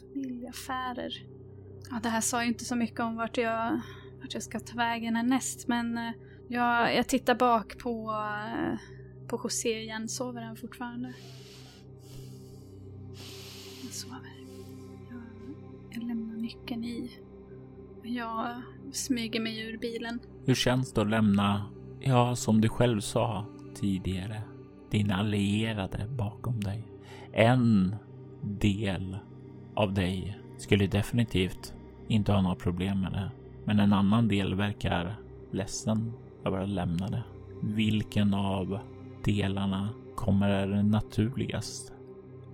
familjeaffärer. 0.00 1.26
Ja, 1.90 2.00
det 2.02 2.08
här 2.08 2.20
sa 2.20 2.42
ju 2.42 2.48
inte 2.48 2.64
så 2.64 2.76
mycket 2.76 3.00
om 3.00 3.16
vart 3.16 3.36
jag, 3.36 3.80
vart 4.20 4.34
jag 4.34 4.42
ska 4.42 4.60
ta 4.60 4.76
vägen 4.76 5.16
härnäst, 5.16 5.68
men 5.68 5.98
eh, 5.98 6.12
jag, 6.48 6.94
jag 6.94 7.08
tittar 7.08 7.34
bak 7.34 7.78
på, 7.78 8.10
eh, 8.10 8.78
på 9.28 9.40
José 9.44 9.82
igen. 9.82 10.08
Sover 10.08 10.42
han 10.42 10.56
fortfarande? 10.56 11.12
Han 13.82 13.92
sover. 13.92 14.30
Jag, 15.10 15.22
jag 15.90 16.02
lämnar 16.02 16.36
nyckeln 16.36 16.84
i. 16.84 17.10
Jag 18.02 18.62
smyger 18.92 19.40
mig 19.40 19.60
ur 19.60 19.78
bilen. 19.78 20.20
Hur 20.46 20.54
känns 20.54 20.92
det 20.92 21.00
att 21.00 21.10
lämna, 21.10 21.70
ja, 22.00 22.36
som 22.36 22.60
du 22.60 22.68
själv 22.68 23.00
sa 23.00 23.46
tidigare, 23.74 24.42
dina 24.90 25.14
allierade 25.14 26.06
bakom 26.08 26.60
dig? 26.60 26.88
En 27.32 27.96
del 28.42 29.18
av 29.74 29.94
dig 29.94 30.38
skulle 30.58 30.86
definitivt 30.86 31.74
inte 32.08 32.32
ha 32.32 32.42
några 32.42 32.56
problem 32.56 33.00
med 33.00 33.12
det, 33.12 33.30
men 33.64 33.80
en 33.80 33.92
annan 33.92 34.28
del 34.28 34.54
verkar 34.54 35.16
ledsen 35.52 36.12
jag 36.44 36.52
bara 36.52 36.66
lämna 36.66 37.08
det. 37.08 37.22
Vilken 37.62 38.34
av 38.34 38.78
delarna 39.24 39.88
kommer 40.14 40.82
naturligast 40.82 41.92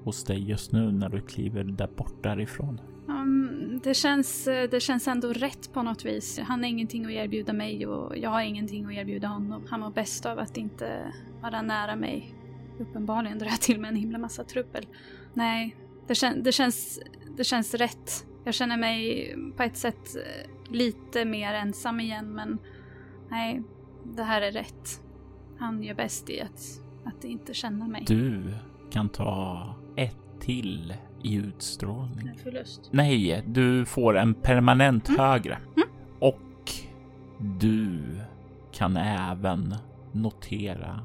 hos 0.05 0.25
dig 0.25 0.49
just 0.51 0.73
nu 0.73 0.93
när 0.93 1.09
du 1.09 1.21
kliver 1.21 1.65
där 1.65 1.89
bort 1.97 2.23
därifrån? 2.23 2.81
Um, 3.07 3.81
det, 3.85 3.95
känns, 3.95 4.47
eh, 4.47 4.71
det 4.71 4.81
känns 4.81 5.09
ändå 5.09 5.33
rätt 5.33 5.73
på 5.73 5.83
något 5.83 6.05
vis. 6.05 6.39
Han 6.39 6.61
har 6.61 6.69
ingenting 6.69 7.05
att 7.05 7.11
erbjuda 7.11 7.53
mig 7.53 7.87
och 7.87 8.19
jag 8.19 8.31
har 8.31 8.43
ingenting 8.43 8.87
att 8.87 8.93
erbjuda 8.93 9.29
honom. 9.29 9.63
Han 9.69 9.81
mår 9.81 9.91
bäst 9.91 10.27
av 10.27 10.39
att 10.39 10.57
inte 10.57 11.13
vara 11.43 11.63
nära 11.63 11.97
mig. 11.97 12.35
Uppenbarligen 12.79 13.39
drar 13.39 13.47
jag 13.47 13.61
till 13.61 13.81
med 13.81 13.89
en 13.89 13.97
himla 13.97 14.19
massa 14.19 14.45
trubbel. 14.45 14.87
Nej, 15.35 15.77
det, 16.07 16.15
kän, 16.15 16.43
det, 16.43 16.53
känns, 16.53 17.01
det 17.37 17.45
känns 17.45 17.75
rätt. 17.75 18.27
Jag 18.45 18.55
känner 18.55 18.77
mig 18.77 19.35
på 19.57 19.63
ett 19.63 19.77
sätt 19.77 20.17
eh, 20.17 20.73
lite 20.73 21.25
mer 21.25 21.55
ensam 21.55 22.01
igen 22.01 22.35
men 22.35 22.59
nej, 23.31 23.63
det 24.17 24.23
här 24.23 24.43
är 24.43 24.53
rätt. 24.53 25.03
Han 25.59 25.83
gör 25.83 25.95
bäst 25.95 26.31
i 26.31 26.41
att, 26.41 26.83
att 27.05 27.25
inte 27.25 27.55
känna 27.55 27.89
mig. 27.89 28.05
Du 28.07 28.55
kan 28.91 29.09
ta 29.09 29.75
ett 29.97 30.17
till 30.41 30.95
i 31.23 31.35
utstrålning. 31.35 32.29
En 32.29 32.39
förlust. 32.39 32.89
Nej, 32.91 33.43
du 33.47 33.85
får 33.85 34.17
en 34.17 34.35
permanent 34.35 35.09
mm. 35.09 35.21
högre. 35.21 35.59
Mm. 35.77 35.89
Och 36.19 36.73
du 37.39 38.01
kan 38.73 38.97
även 38.97 39.75
notera 40.13 41.01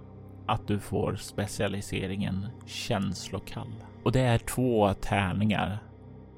att 0.46 0.68
du 0.68 0.80
får 0.80 1.16
specialiseringen 1.16 2.48
känslokall. 2.66 3.74
Och 4.04 4.12
det 4.12 4.20
är 4.20 4.38
två 4.38 4.94
tärningar 4.94 5.78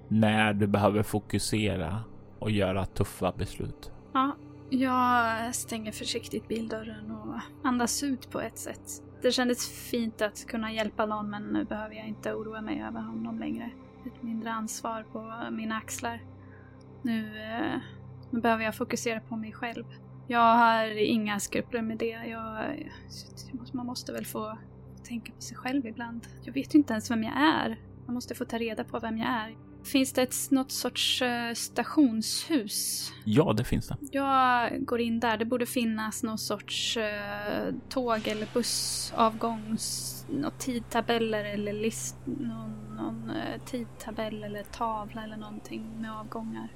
när 0.08 0.54
du 0.54 0.68
behöver 0.68 1.04
fokusera 1.04 2.00
och 2.40 2.52
göra 2.52 2.86
tuffa 2.86 3.32
beslut. 3.32 3.92
Ja, 4.14 4.36
jag 4.70 5.56
stänger 5.56 5.92
försiktigt 5.92 6.48
bildörren 6.48 7.12
och 7.12 7.40
andas 7.64 8.04
ut 8.04 8.32
på 8.32 8.42
ett 8.42 8.58
sätt. 8.58 9.04
Det 9.22 9.32
kändes 9.32 9.70
fint 9.70 10.22
att 10.22 10.48
kunna 10.48 10.74
hjälpa 10.74 11.06
någon 11.06 11.30
men 11.30 11.44
nu 11.44 11.64
behöver 11.64 11.96
jag 11.96 12.08
inte 12.08 12.34
oroa 12.34 12.62
mig 12.62 12.82
över 12.82 13.02
honom 13.02 13.40
längre. 13.40 13.72
Ett 14.06 14.24
mindre 14.24 14.52
ansvar 14.52 15.06
på 15.12 15.34
mina 15.52 15.76
axlar. 15.76 16.22
Nu, 17.02 17.42
eh, 17.42 17.80
nu 18.32 18.42
behöver 18.42 18.64
jag 18.64 18.76
fokusera 18.76 19.20
på 19.20 19.36
mig 19.36 19.54
själv. 19.54 19.86
Jag 20.28 20.56
har 20.56 20.86
inga 20.98 21.40
skrupler 21.40 21.82
med 21.82 21.98
det. 21.98 22.26
Jag, 22.28 22.74
man 23.72 23.86
måste 23.86 24.14
väl 24.14 24.26
få 24.26 24.58
tänka 25.04 25.32
på 25.32 25.42
sig 25.42 25.58
själv 25.58 25.86
ibland. 25.86 26.28
Jag 26.44 26.54
vet 26.54 26.74
inte 26.74 26.94
ens 26.94 27.12
vem 27.12 27.24
jag 27.24 27.38
är. 27.38 27.80
Jag 28.06 28.14
måste 28.14 28.36
få 28.36 28.46
ta 28.46 28.58
reda 28.58 28.84
på 28.84 29.00
vem 29.00 29.18
jag 29.18 29.28
är. 29.28 29.67
Finns 29.88 30.14
det 30.14 30.22
ett, 30.22 30.36
något 30.52 30.72
sorts 30.72 31.22
uh, 31.22 31.54
stationshus? 31.54 33.12
Ja, 33.26 33.54
det 33.54 33.64
finns 33.64 33.88
det. 33.88 33.96
Jag 34.12 34.86
går 34.86 35.02
in 35.02 35.20
där. 35.20 35.38
Det 35.38 35.46
borde 35.46 35.66
finnas 35.66 36.24
någon 36.24 36.38
sorts 36.38 36.98
uh, 36.98 37.74
tåg 37.90 38.28
eller 38.28 38.48
bussavgång. 38.54 39.78
Några 40.30 40.50
tidtabeller 40.50 41.46
eller 41.46 41.74
list, 41.74 42.16
någon, 42.26 42.96
någon 42.96 43.30
uh, 43.30 43.62
tidtabell 43.66 44.44
eller 44.44 44.64
tavla 44.64 45.24
eller 45.24 45.38
någonting 45.38 46.02
med 46.02 46.12
avgångar. 46.20 46.68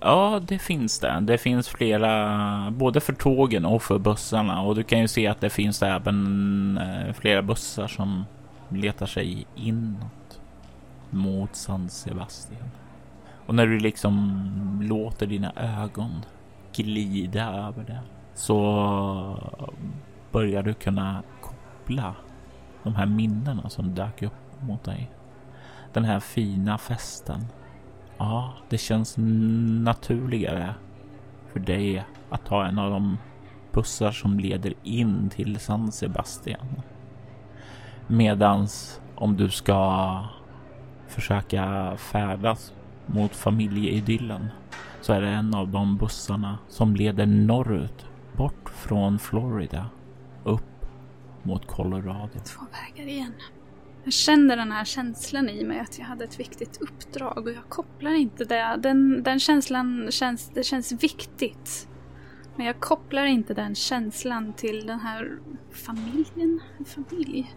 Ja, 0.00 0.42
det 0.48 0.58
finns 0.58 0.98
det. 0.98 1.18
Det 1.20 1.38
finns 1.38 1.68
flera, 1.68 2.70
både 2.70 3.00
för 3.00 3.12
tågen 3.12 3.64
och 3.64 3.82
för 3.82 3.98
bussarna. 3.98 4.62
Och 4.62 4.74
du 4.74 4.82
kan 4.82 5.00
ju 5.00 5.08
se 5.08 5.26
att 5.26 5.40
det 5.40 5.50
finns 5.50 5.82
även 5.82 6.80
flera 7.20 7.42
bussar 7.42 7.86
som 7.86 8.24
letar 8.68 9.06
sig 9.06 9.46
inåt 9.54 10.40
mot 11.16 11.56
San 11.56 11.88
Sebastian. 11.88 12.70
Och 13.46 13.54
när 13.54 13.66
du 13.66 13.78
liksom 13.78 14.80
låter 14.82 15.26
dina 15.26 15.52
ögon 15.56 16.24
glida 16.74 17.44
över 17.44 17.84
det 17.84 18.00
så 18.34 19.52
börjar 20.32 20.62
du 20.62 20.74
kunna 20.74 21.22
koppla 21.40 22.14
de 22.82 22.94
här 22.94 23.06
minnena 23.06 23.68
som 23.70 23.94
dök 23.94 24.22
upp 24.22 24.60
mot 24.60 24.84
dig. 24.84 25.10
Den 25.92 26.04
här 26.04 26.20
fina 26.20 26.78
festen. 26.78 27.46
Ja, 28.18 28.52
det 28.68 28.78
känns 28.78 29.14
naturligare 29.84 30.74
för 31.52 31.60
dig 31.60 32.04
att 32.30 32.46
ta 32.46 32.66
en 32.66 32.78
av 32.78 32.90
de 32.90 33.18
bussar 33.72 34.12
som 34.12 34.40
leder 34.40 34.74
in 34.82 35.30
till 35.30 35.60
San 35.60 35.92
Sebastian. 35.92 36.82
Medans 38.06 39.00
om 39.14 39.36
du 39.36 39.50
ska 39.50 40.22
försöka 41.08 41.96
färdas 41.96 42.72
mot 43.06 43.36
familjeidyllen 43.36 44.48
så 45.00 45.12
är 45.12 45.20
det 45.20 45.28
en 45.28 45.54
av 45.54 45.68
de 45.68 45.96
bussarna 45.96 46.58
som 46.68 46.96
leder 46.96 47.26
norrut, 47.26 48.06
bort 48.36 48.68
från 48.68 49.18
Florida, 49.18 49.90
upp 50.44 50.86
mot 51.42 51.66
Colorado. 51.66 52.38
Två 52.44 52.60
vägar 52.72 53.08
igen. 53.10 53.32
Jag 54.04 54.12
känner 54.12 54.56
den 54.56 54.72
här 54.72 54.84
känslan 54.84 55.48
i 55.48 55.64
mig 55.64 55.80
att 55.80 55.98
jag 55.98 56.06
hade 56.06 56.24
ett 56.24 56.40
viktigt 56.40 56.78
uppdrag 56.80 57.38
och 57.38 57.50
jag 57.50 57.68
kopplar 57.68 58.10
inte 58.10 58.44
det. 58.44 58.78
Den, 58.78 59.22
den 59.22 59.40
känslan 59.40 60.08
känns, 60.10 60.50
det 60.54 60.62
känns 60.62 60.92
viktigt. 60.92 61.88
Men 62.56 62.66
jag 62.66 62.80
kopplar 62.80 63.24
inte 63.24 63.54
den 63.54 63.74
känslan 63.74 64.52
till 64.52 64.86
den 64.86 65.00
här 65.00 65.38
familjen. 65.72 66.60
En 66.78 66.84
familj. 66.84 67.54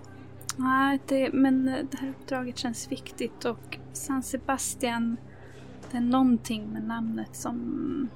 Nej, 0.61 0.99
det, 1.07 1.33
men 1.33 1.67
eh, 1.67 1.85
det 1.91 1.97
här 1.97 2.09
uppdraget 2.09 2.57
känns 2.57 2.91
viktigt 2.91 3.45
och 3.45 3.77
San 3.93 4.23
Sebastian, 4.23 5.17
det 5.91 5.97
är 5.97 6.01
någonting 6.01 6.73
med 6.73 6.83
namnet 6.83 7.35
som, 7.35 8.09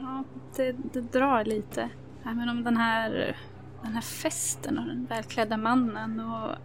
ja, 0.00 0.24
det, 0.56 0.76
det 0.92 1.00
drar 1.00 1.44
lite. 1.44 1.90
Även 2.24 2.48
om 2.48 2.64
den 2.64 2.76
här, 2.76 3.36
den 3.82 3.92
här 3.92 4.00
festen 4.00 4.78
och 4.78 4.86
den 4.86 5.06
välklädda 5.06 5.56
mannen 5.56 6.20
och 6.20 6.56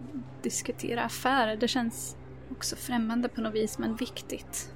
diskutera 0.41 1.03
affärer, 1.03 1.57
det 1.57 1.67
känns 1.67 2.17
också 2.51 2.75
främmande 2.75 3.29
på 3.29 3.41
något 3.41 3.53
vis 3.53 3.79
men 3.79 3.95
viktigt. 3.95 4.73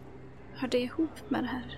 Hör 0.53 0.67
det 0.67 0.79
ihop 0.79 1.29
med 1.29 1.43
det 1.43 1.47
här, 1.47 1.77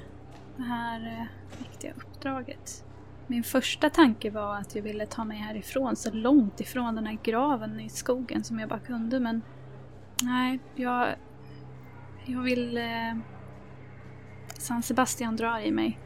det 0.58 0.64
här 0.64 1.20
eh, 1.20 1.60
viktiga 1.60 1.94
uppdraget? 1.94 2.86
Min 3.30 3.44
första 3.44 3.90
tanke 3.90 4.30
var 4.30 4.56
att 4.56 4.76
jag 4.76 4.84
ville 4.84 5.06
ta 5.06 5.24
mig 5.24 5.38
härifrån, 5.38 5.96
så 5.96 6.12
långt 6.12 6.62
ifrån 6.62 6.96
den 6.96 7.08
här 7.08 7.18
graven 7.24 7.80
i 7.80 7.90
skogen 7.90 8.44
som 8.44 8.60
jag 8.60 8.70
bara 8.70 8.80
kunde, 8.80 9.20
men 9.20 9.42
nej, 10.24 10.60
jag... 10.76 11.08
Jag 12.26 12.42
vill... 12.42 12.78
Eh, 12.78 13.18
San 14.58 14.84
Sebastian 14.84 15.36
drar 15.36 15.60
i 15.60 15.72
mig. 15.72 16.00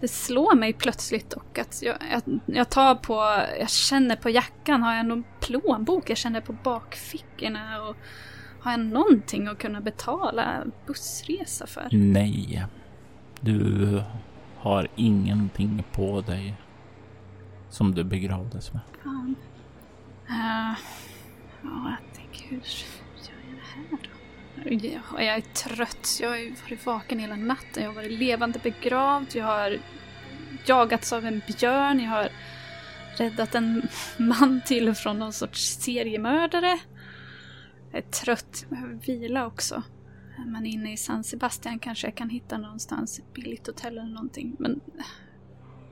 Det 0.00 0.08
slår 0.08 0.54
mig 0.54 0.72
plötsligt 0.72 1.30
dock 1.30 1.58
att 1.58 1.82
jag, 1.82 1.96
jag, 2.10 2.40
jag, 2.46 2.70
tar 2.70 2.94
på, 2.94 3.14
jag 3.58 3.70
känner 3.70 4.16
på 4.16 4.30
jackan, 4.30 4.82
har 4.82 4.94
jag 4.94 5.06
någon 5.06 5.24
plånbok, 5.40 6.10
jag 6.10 6.18
känner 6.18 6.40
på 6.40 6.52
bakfickorna 6.52 7.82
och 7.82 7.96
har 8.60 8.70
jag 8.70 8.80
någonting 8.80 9.46
att 9.46 9.58
kunna 9.58 9.80
betala 9.80 10.64
bussresa 10.86 11.66
för? 11.66 11.88
Nej. 11.92 12.66
Du 13.40 14.02
har 14.62 14.88
ingenting 14.96 15.84
på 15.92 16.20
dig 16.20 16.54
som 17.70 17.94
du 17.94 18.04
begravdes 18.04 18.72
med. 18.72 18.82
Fan. 19.02 19.36
Uh, 20.30 20.78
ja, 21.62 21.96
jag 22.00 22.14
tänker 22.14 22.48
hur 22.48 22.56
gör 22.56 23.42
jag 23.48 23.56
det 23.56 23.64
här 23.74 23.98
då? 24.02 24.08
Jag, 25.14 25.24
jag 25.24 25.36
är 25.36 25.40
trött. 25.40 26.18
Jag 26.20 26.28
har 26.28 26.62
varit 26.62 26.86
vaken 26.86 27.18
hela 27.18 27.36
natten. 27.36 27.82
Jag 27.82 27.90
har 27.90 27.94
varit 27.94 28.18
levande 28.18 28.58
begravd. 28.58 29.26
Jag 29.34 29.44
har 29.44 29.78
jagats 30.66 31.12
av 31.12 31.26
en 31.26 31.42
björn. 31.46 32.00
Jag 32.00 32.10
har 32.10 32.28
räddat 33.16 33.54
en 33.54 33.88
man 34.18 34.60
till 34.66 34.94
från 34.94 35.18
någon 35.18 35.32
sorts 35.32 35.60
seriemördare. 35.60 36.78
Jag 37.90 37.98
är 37.98 38.10
trött. 38.10 38.58
Jag 38.60 38.70
behöver 38.70 38.94
vila 38.94 39.46
också. 39.46 39.82
Eh, 40.38 40.44
men 40.46 40.66
inne 40.66 40.92
i 40.92 40.96
San 40.96 41.24
Sebastian 41.24 41.78
kanske 41.78 42.06
jag 42.06 42.14
kan 42.14 42.30
hitta 42.30 42.58
någonstans 42.58 43.18
ett 43.18 43.32
billigt 43.32 43.66
hotell 43.66 43.98
eller 43.98 44.14
någonting. 44.14 44.56
Men 44.58 44.80
eh, 44.98 45.04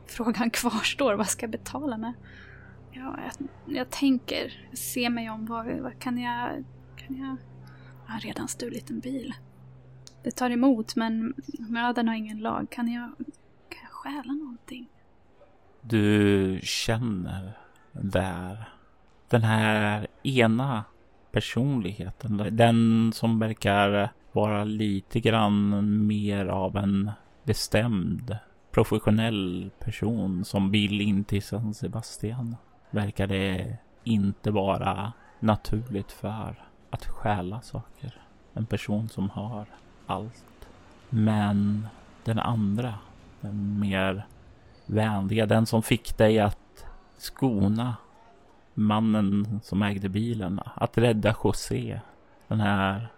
frågan 0.06 0.50
kvarstår, 0.60 1.14
vad 1.14 1.28
ska 1.28 1.42
jag 1.44 1.50
betala 1.50 1.96
med? 1.98 2.12
Ja, 2.92 3.18
jag, 3.24 3.48
jag 3.76 3.90
tänker, 3.90 4.66
jag 4.70 4.78
ser 4.78 5.10
mig 5.10 5.30
om, 5.30 5.46
vad, 5.46 5.66
vad 5.66 5.98
kan 5.98 6.18
jag... 6.18 6.64
Kan 6.96 7.16
jag... 7.16 7.36
Jag 8.06 8.14
har 8.14 8.20
redan 8.20 8.48
stulit 8.48 8.90
en 8.90 9.00
bil. 9.00 9.34
Det 10.22 10.30
tar 10.30 10.50
emot, 10.50 10.96
men 10.96 11.34
mödan 11.58 12.08
har 12.08 12.14
ingen 12.14 12.38
lag. 12.38 12.66
Kan 12.70 12.92
jag, 12.92 13.10
kan 13.68 13.78
jag 13.82 13.90
stjäla 13.90 14.32
någonting? 14.32 14.88
Du 15.80 16.60
känner 16.62 17.52
där 17.92 18.68
den 19.28 19.42
här 19.42 20.06
ena 20.22 20.84
personligheten. 21.32 22.48
Den 22.50 23.12
som 23.12 23.38
verkar 23.38 24.12
vara 24.32 24.64
lite 24.64 25.20
grann 25.20 26.06
mer 26.06 26.46
av 26.46 26.76
en 26.76 27.10
bestämd 27.44 28.36
professionell 28.70 29.70
person 29.78 30.44
som 30.44 30.70
vill 30.70 31.00
in 31.00 31.24
till 31.24 31.42
San 31.42 31.74
Sebastian. 31.74 32.56
Verkar 32.90 33.26
det 33.26 33.76
inte 34.04 34.50
vara 34.50 35.12
naturligt 35.40 36.12
för 36.12 36.54
att 36.90 37.06
stjäla 37.06 37.60
saker. 37.60 38.14
En 38.54 38.66
person 38.66 39.08
som 39.08 39.30
har 39.30 39.66
allt. 40.06 40.68
Men 41.08 41.86
den 42.24 42.38
andra, 42.38 42.94
den 43.40 43.80
mer 43.80 44.26
vänliga, 44.86 45.46
den 45.46 45.66
som 45.66 45.82
fick 45.82 46.18
dig 46.18 46.38
att 46.38 46.84
skona 47.16 47.96
mannen 48.74 49.60
som 49.62 49.82
ägde 49.82 50.08
bilen, 50.08 50.60
att 50.74 50.98
rädda 50.98 51.34
José. 51.44 52.00
Den 52.48 52.60
här 52.60 53.08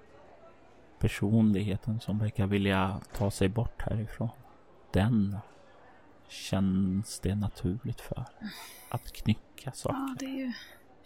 personligheten 1.03 2.01
som 2.01 2.19
verkar 2.19 2.47
vilja 2.47 3.01
ta 3.17 3.31
sig 3.31 3.49
bort 3.49 3.83
härifrån. 3.83 4.29
Den 4.93 5.37
känns 6.29 7.21
det 7.21 7.35
naturligt 7.35 8.01
för. 8.01 8.25
Att 8.88 9.12
knycka 9.12 9.73
saker. 9.73 9.97
Ja, 9.97 10.17
det 10.19 10.25
är 10.25 10.37
ju... 10.38 10.53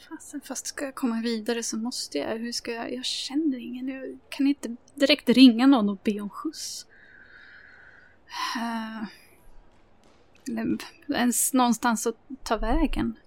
Fasen, 0.09 0.41
fast 0.41 0.67
ska 0.67 0.85
jag 0.85 0.95
komma 0.95 1.21
vidare 1.21 1.63
så 1.63 1.77
måste 1.77 2.19
jag. 2.19 2.39
Hur 2.39 2.53
ska 2.53 2.73
jag? 2.73 2.93
Jag 2.93 3.05
känner 3.05 3.59
ingen. 3.59 3.89
Jag 3.89 4.19
kan 4.29 4.47
inte 4.47 4.77
direkt 4.95 5.29
ringa 5.29 5.67
någon 5.67 5.89
och 5.89 5.99
be 6.05 6.21
om 6.21 6.31
skjuts. 6.31 6.87
Uh, 8.57 9.05
eller 10.49 10.79
ens 11.09 11.53
någonstans 11.53 12.07
att 12.07 12.17
ta 12.43 12.57
vägen. 12.57 13.19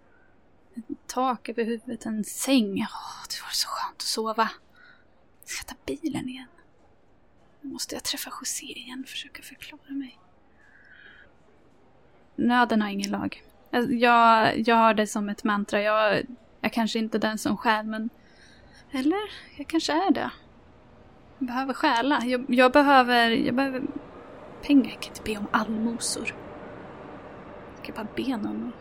Ett 0.75 1.07
tak 1.07 1.49
över 1.49 1.63
huvudet, 1.63 2.05
en 2.05 2.23
säng. 2.23 2.81
Oh, 2.81 3.23
det 3.29 3.41
var 3.43 3.51
så 3.51 3.67
skönt 3.67 3.95
att 3.97 4.01
sova. 4.01 4.49
Bilen 5.89 6.29
igen. 6.29 6.47
Nu 7.61 7.69
måste 7.69 7.95
jag 7.95 8.03
träffa 8.03 8.31
José 8.41 8.65
igen 8.65 9.01
och 9.03 9.09
försöka 9.09 9.41
förklara 9.41 9.93
mig. 9.93 10.19
Nöden 12.35 12.81
har 12.81 12.89
ingen 12.89 13.11
lag. 13.11 13.43
Alltså, 13.71 13.93
jag, 13.93 14.59
jag 14.59 14.75
har 14.75 14.93
det 14.93 15.07
som 15.07 15.29
ett 15.29 15.43
mantra. 15.43 15.81
Jag, 15.81 16.25
jag 16.61 16.73
kanske 16.73 16.99
inte 16.99 17.17
är 17.17 17.19
den 17.19 17.37
som 17.37 17.57
stjäl, 17.57 17.85
men... 17.85 18.09
Eller? 18.91 19.31
Jag 19.57 19.67
kanske 19.67 19.93
är 19.93 20.11
det. 20.11 20.31
Jag 21.39 21.47
behöver 21.47 21.73
stjäla. 21.73 22.21
Jag, 22.25 22.45
jag, 22.47 22.71
behöver, 22.71 23.29
jag 23.29 23.55
behöver 23.55 23.81
pengar. 24.61 24.89
Jag 24.89 25.01
kan 25.01 25.11
inte 25.11 25.21
be 25.23 25.37
om 25.37 25.47
allmosor. 25.51 26.35
Jag 27.75 27.85
kan 27.85 27.95
bara 27.95 28.07
be 28.15 28.37
någon. 28.37 28.71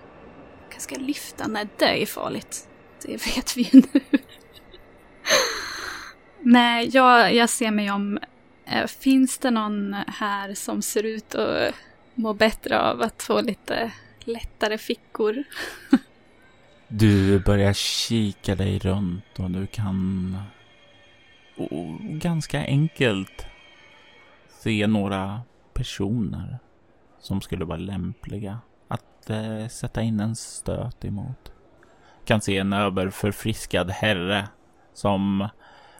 Jag 0.62 0.70
Kanske 0.70 0.80
ska 0.80 0.96
lyfta? 0.96 1.46
Nej, 1.46 1.68
det 1.76 2.02
är 2.02 2.06
farligt. 2.06 2.68
Det 3.02 3.36
vet 3.36 3.56
vi 3.56 3.62
ju 3.62 3.82
nu. 3.92 4.00
Nej, 6.50 6.90
jag, 6.92 7.34
jag 7.34 7.48
ser 7.48 7.70
mig 7.70 7.90
om 7.90 8.18
eh, 8.66 8.86
finns 8.86 9.38
det 9.38 9.50
någon 9.50 9.96
här 10.06 10.54
som 10.54 10.82
ser 10.82 11.02
ut 11.02 11.34
att 11.34 11.74
må 12.14 12.34
bättre 12.34 12.80
av 12.80 13.02
att 13.02 13.22
få 13.22 13.40
lite 13.40 13.92
lättare 14.20 14.78
fickor? 14.78 15.44
du 16.88 17.38
börjar 17.38 17.72
kika 17.72 18.54
dig 18.54 18.78
runt 18.78 19.38
och 19.38 19.50
du 19.50 19.66
kan 19.66 20.36
och 21.56 22.00
ganska 22.00 22.60
enkelt 22.60 23.46
se 24.48 24.86
några 24.86 25.40
personer 25.74 26.58
som 27.20 27.40
skulle 27.40 27.64
vara 27.64 27.78
lämpliga 27.78 28.58
att 28.88 29.30
eh, 29.30 29.68
sätta 29.68 30.02
in 30.02 30.20
en 30.20 30.36
stöt 30.36 31.04
emot. 31.04 31.52
Kan 32.24 32.40
se 32.40 32.58
en 32.58 32.72
överförfriskad 32.72 33.90
herre 33.90 34.48
som 34.94 35.48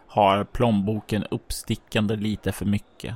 har 0.08 0.44
plånboken 0.44 1.24
uppstickande 1.24 2.16
lite 2.16 2.52
för 2.52 2.64
mycket. 2.64 3.14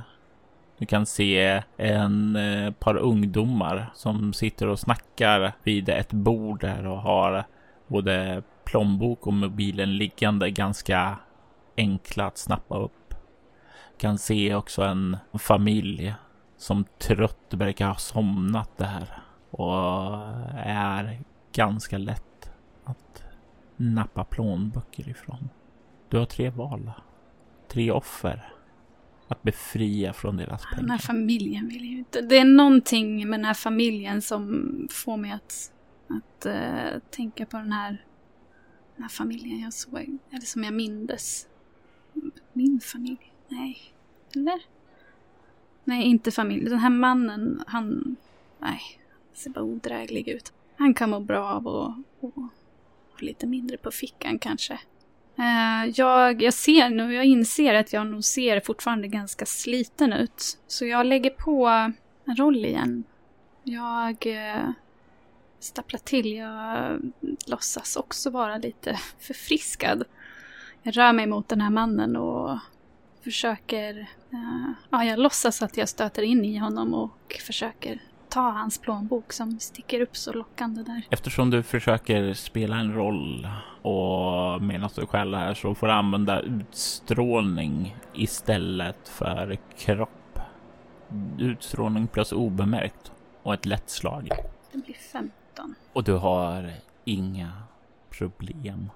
Du 0.77 0.85
kan 0.85 1.05
se 1.05 1.63
en 1.77 2.35
eh, 2.35 2.71
par 2.71 2.95
ungdomar 2.95 3.91
som 3.95 4.33
sitter 4.33 4.67
och 4.67 4.79
snackar 4.79 5.53
vid 5.63 5.89
ett 5.89 6.13
bord 6.13 6.61
där 6.61 6.87
och 6.87 6.97
har 6.97 7.45
både 7.87 8.43
plånbok 8.63 9.27
och 9.27 9.33
mobilen 9.33 9.97
liggande 9.97 10.49
ganska 10.51 11.17
enkla 11.77 12.25
att 12.25 12.37
snappa 12.37 12.77
upp. 12.77 13.13
Du 13.91 13.97
Kan 13.97 14.17
se 14.17 14.55
också 14.55 14.83
en 14.83 15.17
familj 15.33 16.13
som 16.57 16.85
trött 16.99 17.47
verkar 17.53 17.87
ha 17.87 17.95
somnat 17.95 18.77
där 18.77 19.23
och 19.49 20.17
är 20.55 21.19
ganska 21.51 21.97
lätt 21.97 22.51
att 22.83 23.23
nappa 23.77 24.23
plånböcker 24.23 25.09
ifrån. 25.09 25.49
Du 26.13 26.19
har 26.19 26.25
tre 26.25 26.49
val. 26.49 26.91
Tre 27.67 27.91
offer 27.91 28.53
att 29.27 29.43
befria 29.43 30.13
från 30.13 30.37
deras 30.37 30.65
pengar. 30.65 30.81
Den 30.81 30.89
här 30.89 30.97
familjen 30.97 31.67
vill 31.67 31.85
ju 31.85 31.97
inte... 31.97 32.21
Det 32.21 32.37
är 32.37 32.45
någonting 32.45 33.29
med 33.29 33.39
den 33.39 33.45
här 33.45 33.53
familjen 33.53 34.21
som 34.21 34.87
får 34.91 35.17
mig 35.17 35.31
att, 35.31 35.71
att 36.07 36.45
uh, 36.45 36.99
tänka 37.09 37.45
på 37.45 37.57
den 37.57 37.71
här, 37.71 38.05
den 38.95 39.03
här 39.03 39.09
familjen 39.09 39.59
jag 39.59 39.73
såg, 39.73 40.17
eller 40.29 40.45
som 40.45 40.63
jag 40.63 40.73
mindes. 40.73 41.47
Min 42.53 42.79
familj? 42.79 43.33
Nej. 43.47 43.77
Eller? 44.35 44.61
Nej, 45.83 46.03
inte 46.03 46.31
familj. 46.31 46.69
Den 46.69 46.79
här 46.79 46.89
mannen, 46.89 47.63
han... 47.67 48.15
Nej, 48.59 48.81
ser 49.33 49.49
bara 49.49 49.63
odräglig 49.63 50.27
ut. 50.27 50.53
Han 50.75 50.93
kan 50.93 51.09
må 51.09 51.19
bra 51.19 51.53
av 51.53 51.67
att 51.67 51.95
ha 52.21 52.49
lite 53.19 53.47
mindre 53.47 53.77
på 53.77 53.91
fickan 53.91 54.39
kanske. 54.39 54.79
Eh, 55.37 55.91
jag, 55.95 56.41
jag 56.41 56.53
ser 56.53 56.89
nu, 56.89 57.13
jag 57.13 57.25
inser 57.25 57.73
att 57.73 57.93
jag 57.93 58.07
nog 58.07 58.23
ser 58.23 58.59
fortfarande 58.59 59.07
ganska 59.07 59.45
sliten 59.45 60.13
ut. 60.13 60.57
Så 60.67 60.85
jag 60.85 61.05
lägger 61.05 61.29
på 61.29 61.67
en 62.25 62.35
roll 62.35 62.65
igen. 62.65 63.03
Jag 63.63 64.27
eh, 64.27 64.69
stapplar 65.59 65.99
till, 65.99 66.33
jag 66.33 66.99
låtsas 67.47 67.95
också 67.95 68.29
vara 68.29 68.57
lite 68.57 68.99
förfriskad. 69.19 70.03
Jag 70.83 70.97
rör 70.97 71.13
mig 71.13 71.27
mot 71.27 71.47
den 71.49 71.61
här 71.61 71.69
mannen 71.69 72.15
och 72.15 72.57
försöker... 73.23 73.99
Eh, 74.31 74.71
ja, 74.89 75.05
jag 75.05 75.19
låtsas 75.19 75.61
att 75.61 75.77
jag 75.77 75.89
stöter 75.89 76.21
in 76.21 76.45
i 76.45 76.57
honom 76.57 76.93
och 76.93 77.41
försöker 77.45 77.99
ta 78.33 78.49
hans 78.49 78.77
plånbok 78.77 79.33
som 79.33 79.59
sticker 79.59 80.01
upp 80.01 80.17
så 80.17 80.33
lockande 80.33 80.83
där. 80.83 81.01
Eftersom 81.09 81.49
du 81.49 81.63
försöker 81.63 82.33
spela 82.33 82.75
en 82.75 82.93
roll 82.93 83.47
och 83.81 84.61
medan 84.61 84.89
du 84.95 85.05
skäller 85.05 85.37
här 85.37 85.53
så 85.53 85.75
får 85.75 85.87
du 85.87 85.93
använda 85.93 86.41
utstrålning 86.41 87.97
istället 88.13 89.09
för 89.09 89.57
kropp. 89.77 90.39
Utstrålning 91.39 92.07
plus 92.07 92.31
obemärkt 92.31 93.11
och 93.43 93.53
ett 93.53 93.65
lätt 93.65 93.89
slag. 93.89 94.29
Det 94.71 94.77
blir 94.77 94.95
15. 94.95 95.75
Och 95.93 96.03
du 96.03 96.13
har 96.13 96.73
inga 97.05 97.51
problem 98.09 98.89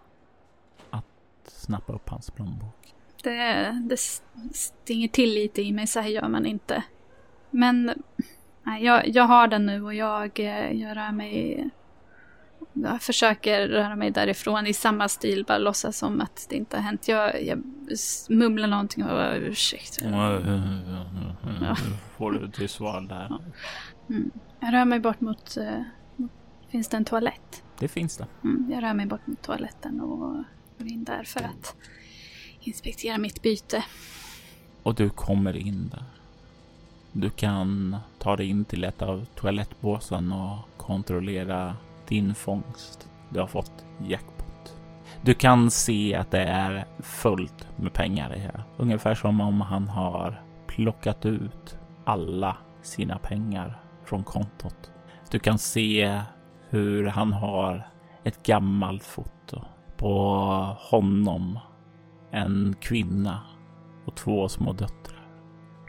att 0.90 1.06
snappa 1.48 1.94
upp 1.94 2.10
hans 2.10 2.32
plånbok. 2.32 2.94
Det, 3.24 3.72
det 3.90 4.00
stinger 4.54 5.08
till 5.08 5.34
lite 5.34 5.62
i 5.62 5.72
mig, 5.72 5.88
så 5.88 6.00
här 6.00 6.10
gör 6.10 6.28
man 6.28 6.46
inte. 6.46 6.84
Men 7.50 8.04
Nej, 8.68 8.84
jag, 8.84 9.08
jag 9.08 9.24
har 9.24 9.48
den 9.48 9.66
nu 9.66 9.84
och 9.84 9.94
jag, 9.94 10.40
eh, 10.40 10.72
jag 10.72 10.98
rör 10.98 11.12
mig... 11.12 11.70
Jag 12.74 13.02
försöker 13.02 13.68
röra 13.68 13.96
mig 13.96 14.12
därifrån 14.12 14.68
i 14.68 14.74
samma 14.74 15.10
stil, 15.10 15.46
bara 15.48 15.58
låtsas 15.58 15.98
som 15.98 16.22
att 16.22 16.48
det 16.50 16.56
inte 16.56 16.78
har 16.78 16.84
hänt. 16.84 17.08
Jag, 17.08 17.44
jag 17.44 17.64
mumlar 18.30 18.68
någonting 18.68 19.04
och 19.04 19.36
ursäkta. 19.36 20.10
Ja. 21.62 21.76
Får 22.18 22.32
du 22.32 22.52
till 22.52 22.70
svar 22.70 23.02
där. 23.02 23.28
Ja. 23.30 23.40
Mm. 24.10 24.32
Jag 24.60 24.74
rör 24.74 24.86
mig 24.86 25.00
bort 25.00 25.22
mot, 25.22 25.58
uh, 25.58 25.82
mot... 26.16 26.32
Finns 26.70 26.90
det 26.90 26.98
en 26.98 27.06
toalett? 27.06 27.64
Det 27.80 27.88
finns 27.88 28.18
det. 28.18 28.26
Mm, 28.44 28.72
jag 28.72 28.84
rör 28.84 28.94
mig 28.94 29.06
bort 29.06 29.28
mot 29.28 29.42
toaletten 29.42 30.02
och 30.02 30.44
går 30.78 30.88
in 30.88 31.04
där 31.04 31.24
för 31.24 31.40
att 31.40 31.76
inspektera 32.60 33.18
mitt 33.18 33.42
byte. 33.42 33.84
Och 34.84 34.96
du 34.96 35.10
kommer 35.10 35.56
in 35.56 35.90
där. 35.90 36.17
Du 37.20 37.30
kan 37.30 37.98
ta 38.20 38.36
dig 38.36 38.50
in 38.50 38.66
till 38.66 38.84
ett 38.84 39.02
av 39.02 39.26
toalettbåsen 39.26 40.32
och 40.32 40.58
kontrollera 40.78 41.76
din 42.08 42.36
fångst. 42.36 43.10
Du 43.30 43.40
har 43.40 43.48
fått 43.48 43.86
jackpot. 44.08 44.76
Du 45.22 45.34
kan 45.34 45.72
se 45.72 46.16
att 46.16 46.32
det 46.32 46.44
är 46.44 46.86
fullt 47.00 47.68
med 47.76 47.94
pengar 47.94 48.36
i 48.36 48.40
här. 48.40 48.64
Ungefär 48.78 49.16
som 49.16 49.42
om 49.42 49.62
han 49.62 49.88
har 49.88 50.42
plockat 50.68 51.26
ut 51.26 51.78
alla 52.06 52.58
sina 52.82 53.18
pengar 53.18 53.82
från 54.06 54.24
kontot. 54.24 54.92
Du 55.32 55.40
kan 55.40 55.58
se 55.58 56.22
hur 56.70 57.06
han 57.06 57.34
har 57.34 57.90
ett 58.24 58.44
gammalt 58.44 59.04
foto 59.04 59.62
på 59.98 60.14
honom, 60.80 61.60
en 62.32 62.76
kvinna 62.82 63.42
och 64.06 64.16
två 64.16 64.50
små 64.50 64.74
döttrar 64.74 65.07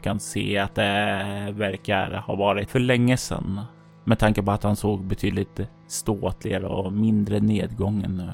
kan 0.01 0.19
se 0.19 0.57
att 0.57 0.75
det 0.75 1.51
verkar 1.51 2.11
ha 2.11 2.35
varit 2.35 2.69
för 2.69 2.79
länge 2.79 3.17
sedan. 3.17 3.61
Med 4.03 4.19
tanke 4.19 4.43
på 4.43 4.51
att 4.51 4.63
han 4.63 4.75
såg 4.75 5.05
betydligt 5.05 5.61
ståtligare 5.87 6.67
och 6.67 6.93
mindre 6.93 7.39
nedgången 7.39 8.17
nu. 8.17 8.33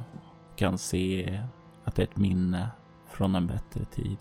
Kan 0.56 0.78
se 0.78 1.39
att 1.84 1.95
det 1.95 2.01
är 2.01 2.08
ett 2.08 2.17
minne 2.17 2.69
från 3.10 3.36
en 3.36 3.47
bättre 3.47 3.86
tid. 3.86 4.17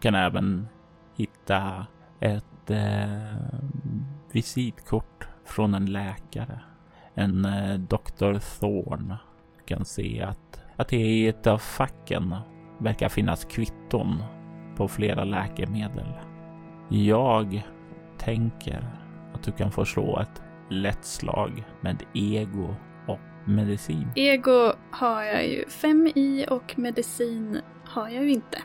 Kan 0.00 0.14
även 0.14 0.68
hitta 1.16 1.86
ett 2.20 2.70
eh, 2.70 3.34
visitkort 4.32 5.28
från 5.44 5.74
en 5.74 5.86
läkare. 5.86 6.60
En 7.14 7.44
eh, 7.44 7.78
Dr. 7.78 8.38
Thorn. 8.60 9.14
Kan 9.66 9.84
se 9.84 10.22
att, 10.22 10.60
att 10.76 10.88
det 10.88 10.96
i 10.96 11.28
ett 11.28 11.46
av 11.46 11.58
facken 11.58 12.36
verkar 12.78 13.08
finnas 13.08 13.44
kvitton 13.44 14.22
på 14.76 14.88
flera 14.88 15.24
läkemedel. 15.24 16.12
Jag 16.88 17.62
tänker 18.18 18.88
att 19.34 19.42
du 19.42 19.52
kan 19.52 19.70
få 19.70 19.84
slå 19.84 20.18
ett 20.18 20.42
lätt 20.68 21.04
slag 21.04 21.64
med 21.80 22.02
ego 22.14 22.74
och 23.06 23.20
medicin. 23.44 24.08
Ego 24.16 24.72
har 24.90 25.22
jag 25.22 25.48
ju 25.48 25.68
fem 25.68 26.06
i 26.14 26.46
och 26.50 26.78
medicin 26.78 27.60
har 27.84 28.08
jag 28.08 28.24
ju 28.24 28.30
inte. 28.30 28.58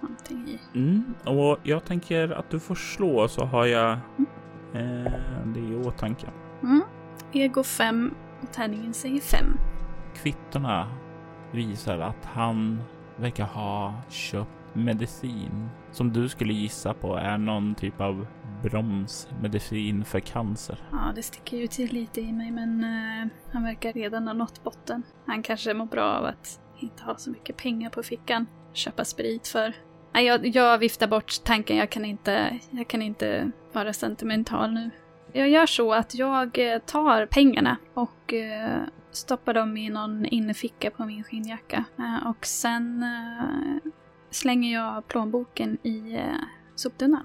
Någonting 0.00 0.48
i. 0.48 0.78
Mm, 0.78 1.14
och 1.24 1.58
jag 1.62 1.84
tänker 1.84 2.30
att 2.30 2.50
du 2.50 2.60
får 2.60 2.74
slå 2.74 3.28
så 3.28 3.44
har 3.44 3.66
jag 3.66 3.98
mm. 4.18 5.06
eh, 5.06 5.12
det 5.44 5.60
i 5.60 5.74
åtanke. 5.74 6.26
Mm. 6.62 6.82
Ego 7.32 7.62
5 7.62 8.14
och 8.42 8.52
tärningen 8.52 8.94
säger 8.94 9.20
5. 9.20 9.46
Kvittorna 10.14 10.88
visar 11.52 11.98
att 11.98 12.24
han 12.24 12.82
verkar 13.16 13.44
ha 13.44 13.94
köpt 14.08 14.50
medicin 14.72 15.68
som 15.92 16.12
du 16.12 16.28
skulle 16.28 16.52
gissa 16.52 16.94
på 16.94 17.16
är 17.16 17.38
någon 17.38 17.74
typ 17.74 18.00
av 18.00 18.26
bromsmedicin 18.62 20.04
för 20.04 20.20
cancer. 20.20 20.78
Ja, 20.90 21.12
det 21.14 21.22
sticker 21.22 21.56
ju 21.56 21.66
till 21.66 21.92
lite 21.92 22.20
i 22.20 22.32
mig, 22.32 22.50
men 22.50 22.84
uh, 22.84 23.32
han 23.52 23.64
verkar 23.64 23.92
redan 23.92 24.26
ha 24.26 24.34
nått 24.34 24.64
botten. 24.64 25.02
Han 25.26 25.42
kanske 25.42 25.74
mår 25.74 25.86
bra 25.86 26.04
av 26.04 26.24
att 26.24 26.60
inte 26.80 27.02
ha 27.02 27.16
så 27.16 27.30
mycket 27.30 27.56
pengar 27.56 27.90
på 27.90 28.02
fickan. 28.02 28.46
Köpa 28.72 29.04
sprit 29.04 29.48
för. 29.48 29.74
Nej, 30.14 30.24
jag, 30.26 30.46
jag 30.46 30.78
viftar 30.78 31.06
bort 31.06 31.32
tanken. 31.44 31.76
Jag 31.76 31.90
kan, 31.90 32.04
inte, 32.04 32.58
jag 32.70 32.88
kan 32.88 33.02
inte 33.02 33.50
vara 33.72 33.92
sentimental 33.92 34.72
nu. 34.72 34.90
Jag 35.32 35.48
gör 35.48 35.66
så 35.66 35.92
att 35.92 36.14
jag 36.14 36.72
eh, 36.72 36.78
tar 36.78 37.26
pengarna 37.26 37.76
och 37.94 38.32
uh, 38.32 38.82
stoppar 39.10 39.54
dem 39.54 39.76
i 39.76 39.90
någon 39.90 40.26
innerficka 40.26 40.90
på 40.90 41.04
min 41.04 41.24
skinnjacka. 41.24 41.84
Uh, 41.98 42.26
och 42.26 42.46
sen 42.46 43.04
slänger 44.32 44.72
jag 44.72 45.08
plånboken 45.08 45.78
i 45.82 46.14
eh, 46.14 46.44
soptunnan. 46.74 47.24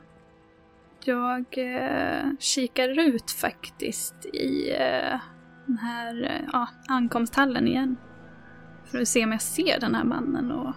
Jag 1.03 1.45
eh, 1.57 2.31
kikar 2.39 2.99
ut 2.99 3.31
faktiskt 3.31 4.25
i 4.25 4.75
eh, 4.79 5.19
den 5.65 5.77
här 5.77 6.43
eh, 6.53 6.67
ankomsthallen 6.87 7.67
igen. 7.67 7.95
För 8.85 9.01
att 9.01 9.07
se 9.07 9.23
om 9.23 9.31
jag 9.31 9.41
ser 9.41 9.79
den 9.79 9.95
här 9.95 10.03
mannen 10.03 10.51
och 10.51 10.73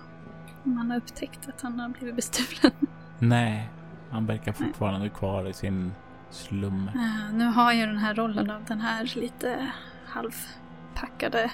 om 0.64 0.76
han 0.76 0.90
har 0.90 0.98
upptäckt 0.98 1.48
att 1.48 1.60
han 1.60 1.80
har 1.80 1.88
blivit 1.88 2.16
bestulen. 2.16 2.72
Nej, 3.18 3.70
han 4.10 4.26
verkar 4.26 4.52
fortfarande 4.52 4.98
Nej. 4.98 5.10
kvar 5.10 5.48
i 5.48 5.52
sin 5.52 5.92
slum. 6.30 6.90
Uh, 6.94 7.34
nu 7.34 7.44
har 7.44 7.72
jag 7.72 7.88
den 7.88 7.98
här 7.98 8.14
rollen 8.14 8.50
av 8.50 8.64
den 8.64 8.80
här 8.80 9.12
lite 9.16 9.72
halvpackade 10.06 11.50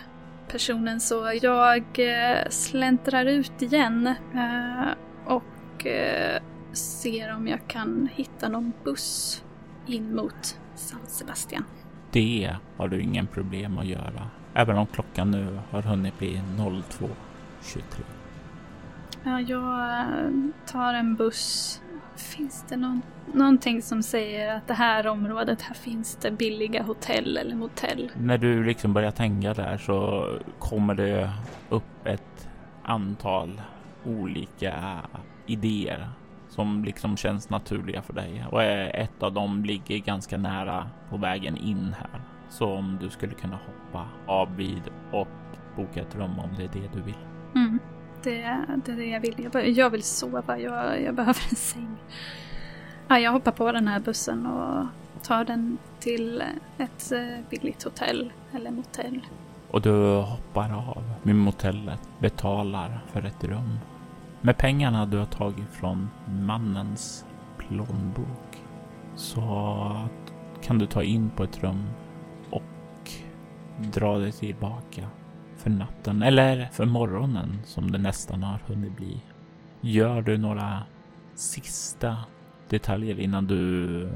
personen 0.48 1.00
så 1.00 1.38
jag 1.42 1.82
eh, 1.98 2.48
släntrar 2.50 3.26
ut 3.26 3.62
igen 3.62 4.06
eh, 4.34 4.88
och 5.24 5.86
eh, 5.86 6.42
ser 6.72 7.34
om 7.34 7.48
jag 7.48 7.68
kan 7.68 8.08
hitta 8.14 8.48
någon 8.48 8.72
buss 8.84 9.44
in 9.86 10.14
mot 10.14 10.58
San 10.74 11.06
Sebastian. 11.06 11.64
Det 12.12 12.56
har 12.76 12.88
du 12.88 13.00
ingen 13.00 13.26
problem 13.26 13.78
att 13.78 13.86
göra, 13.86 14.30
även 14.54 14.78
om 14.78 14.86
klockan 14.86 15.30
nu 15.30 15.58
har 15.70 15.82
hunnit 15.82 16.18
bli 16.18 16.40
02.23. 16.56 17.82
Ja, 19.24 19.40
jag 19.40 20.06
tar 20.66 20.94
en 20.94 21.14
buss. 21.14 21.80
Finns 22.16 22.64
det 22.68 22.76
någon, 22.76 23.02
någonting 23.34 23.82
som 23.82 24.02
säger 24.02 24.56
att 24.56 24.66
det 24.66 24.74
här 24.74 25.06
området, 25.06 25.62
här 25.62 25.74
finns 25.74 26.16
det 26.16 26.30
billiga 26.30 26.82
hotell 26.82 27.36
eller 27.36 27.54
motell? 27.56 28.10
När 28.16 28.38
du 28.38 28.64
liksom 28.64 28.92
börjar 28.92 29.10
tänka 29.10 29.54
där 29.54 29.78
så 29.78 30.28
kommer 30.58 30.94
det 30.94 31.32
upp 31.68 32.06
ett 32.06 32.48
antal 32.82 33.62
olika 34.04 35.00
idéer 35.46 36.08
som 36.48 36.84
liksom 36.84 37.16
känns 37.16 37.50
naturliga 37.50 38.02
för 38.02 38.12
dig 38.12 38.44
och 38.50 38.62
ett 38.62 39.22
av 39.22 39.32
dem 39.32 39.64
ligger 39.64 39.98
ganska 39.98 40.38
nära 40.38 40.90
på 41.10 41.16
vägen 41.16 41.56
in 41.56 41.94
här. 41.98 42.20
Så 42.48 42.72
om 42.72 42.98
du 43.02 43.10
skulle 43.10 43.34
kunna 43.34 43.56
hoppa 43.66 44.08
av 44.26 44.56
vid 44.56 44.82
och 45.12 45.28
boka 45.76 46.00
ett 46.00 46.14
rum 46.14 46.38
om 46.38 46.50
det 46.56 46.64
är 46.64 46.68
det 46.68 46.92
du 46.94 47.02
vill. 47.02 47.14
Mm. 47.54 47.78
Det, 48.26 48.66
det 48.84 48.92
är 48.92 48.96
det 48.96 49.06
jag 49.06 49.20
vill. 49.20 49.48
Jag, 49.52 49.68
jag 49.68 49.90
vill 49.90 50.02
sova. 50.02 50.58
Jag, 50.58 51.02
jag 51.02 51.14
behöver 51.14 51.46
en 51.50 51.56
säng. 51.56 51.96
Ja, 53.08 53.18
jag 53.18 53.32
hoppar 53.32 53.52
på 53.52 53.72
den 53.72 53.88
här 53.88 54.00
bussen 54.00 54.46
och 54.46 54.86
tar 55.22 55.44
den 55.44 55.78
till 56.00 56.42
ett 56.78 57.12
eh, 57.12 57.44
billigt 57.50 57.82
hotell 57.82 58.32
eller 58.52 58.70
motell. 58.70 59.20
Och 59.70 59.82
du 59.82 60.16
hoppar 60.16 60.72
av 60.72 61.02
med 61.22 61.36
motellet, 61.36 62.00
betalar 62.18 63.00
för 63.12 63.26
ett 63.26 63.44
rum. 63.44 63.78
Med 64.40 64.58
pengarna 64.58 65.06
du 65.06 65.18
har 65.18 65.26
tagit 65.26 65.70
från 65.70 66.08
mannens 66.28 67.24
plånbok 67.58 68.62
så 69.14 70.08
kan 70.62 70.78
du 70.78 70.86
ta 70.86 71.02
in 71.02 71.30
på 71.30 71.44
ett 71.44 71.62
rum 71.62 71.86
och 72.50 73.10
dra 73.78 74.18
dig 74.18 74.32
tillbaka 74.32 75.08
för 75.66 75.70
natten 75.70 76.22
eller 76.22 76.68
för 76.72 76.84
morgonen 76.84 77.58
som 77.64 77.90
det 77.90 77.98
nästan 77.98 78.42
har 78.42 78.58
hunnit 78.66 78.96
bli. 78.96 79.20
Gör 79.80 80.22
du 80.22 80.38
några 80.38 80.82
sista 81.34 82.16
detaljer 82.68 83.20
innan 83.20 83.46
du 83.46 84.08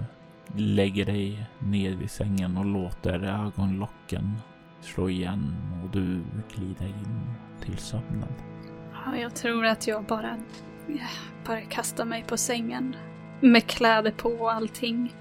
lägger 0.57 1.05
dig 1.05 1.47
ned 1.59 1.99
vid 1.99 2.11
sängen 2.11 2.57
och 2.57 2.65
låter 2.65 3.23
ögonlocken 3.23 4.37
slå 4.81 5.09
igen 5.09 5.57
och 5.85 5.91
du 5.91 6.23
glider 6.55 6.87
in 6.87 7.35
till 7.61 7.79
sömnen. 7.79 8.35
Ja, 8.93 9.17
jag 9.17 9.35
tror 9.35 9.67
att 9.67 9.87
jag 9.87 10.05
bara, 10.05 10.31
eh, 10.89 11.11
bara 11.47 11.61
kastar 11.61 12.05
mig 12.05 12.25
på 12.29 12.37
sängen 12.37 12.97
med 13.41 13.67
kläder 13.67 14.11
på 14.11 14.29
och 14.29 14.53
allting. 14.53 15.15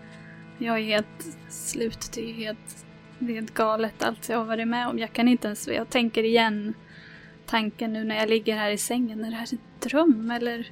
Jag 0.57 0.79
är 0.79 0.83
helt 0.83 1.37
slut. 1.49 2.11
Det 2.15 2.29
är 2.29 2.33
helt 2.33 2.85
det 3.19 3.31
är 3.31 3.35
helt 3.35 3.53
galet 3.53 4.03
allt 4.03 4.29
jag 4.29 4.37
har 4.37 4.45
varit 4.45 4.67
med 4.67 4.87
om. 4.87 4.99
Jag 4.99 5.13
kan 5.13 5.27
inte 5.27 5.47
ens, 5.47 5.67
jag 5.67 5.89
tänker 5.89 6.23
igen 6.23 6.73
tanken 7.45 7.93
nu 7.93 8.03
när 8.03 8.15
jag 8.15 8.29
ligger 8.29 8.57
här 8.57 8.71
i 8.71 8.77
sängen. 8.77 9.23
Är 9.23 9.29
det 9.29 9.35
här 9.35 9.47
en 9.51 9.59
dröm 9.79 10.31
eller? 10.31 10.71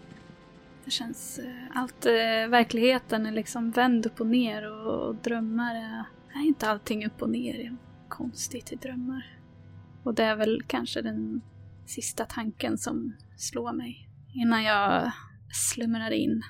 Det 0.85 0.91
känns, 0.91 1.39
eh, 1.39 1.77
allt, 1.77 2.05
eh, 2.05 2.49
verkligheten 2.49 3.25
är 3.25 3.31
liksom 3.31 3.71
vänd 3.71 4.05
upp 4.05 4.21
och 4.21 4.27
ner 4.27 4.71
och, 4.71 5.07
och 5.07 5.15
drömmar 5.15 5.75
är, 5.75 6.03
är 6.39 6.47
inte 6.47 6.69
allting 6.69 7.05
upp 7.05 7.21
och 7.21 7.29
ner. 7.29 7.53
Det 7.53 7.65
är 7.65 7.75
konstigt 8.09 8.71
i 8.71 8.75
drömmar. 8.75 9.39
Och 10.03 10.13
det 10.13 10.23
är 10.23 10.35
väl 10.35 10.61
kanske 10.67 11.01
den 11.01 11.41
sista 11.85 12.25
tanken 12.25 12.77
som 12.77 13.13
slår 13.37 13.73
mig 13.73 14.09
innan 14.33 14.63
jag 14.63 15.11
slumrar 15.51 16.11
in. 16.11 16.43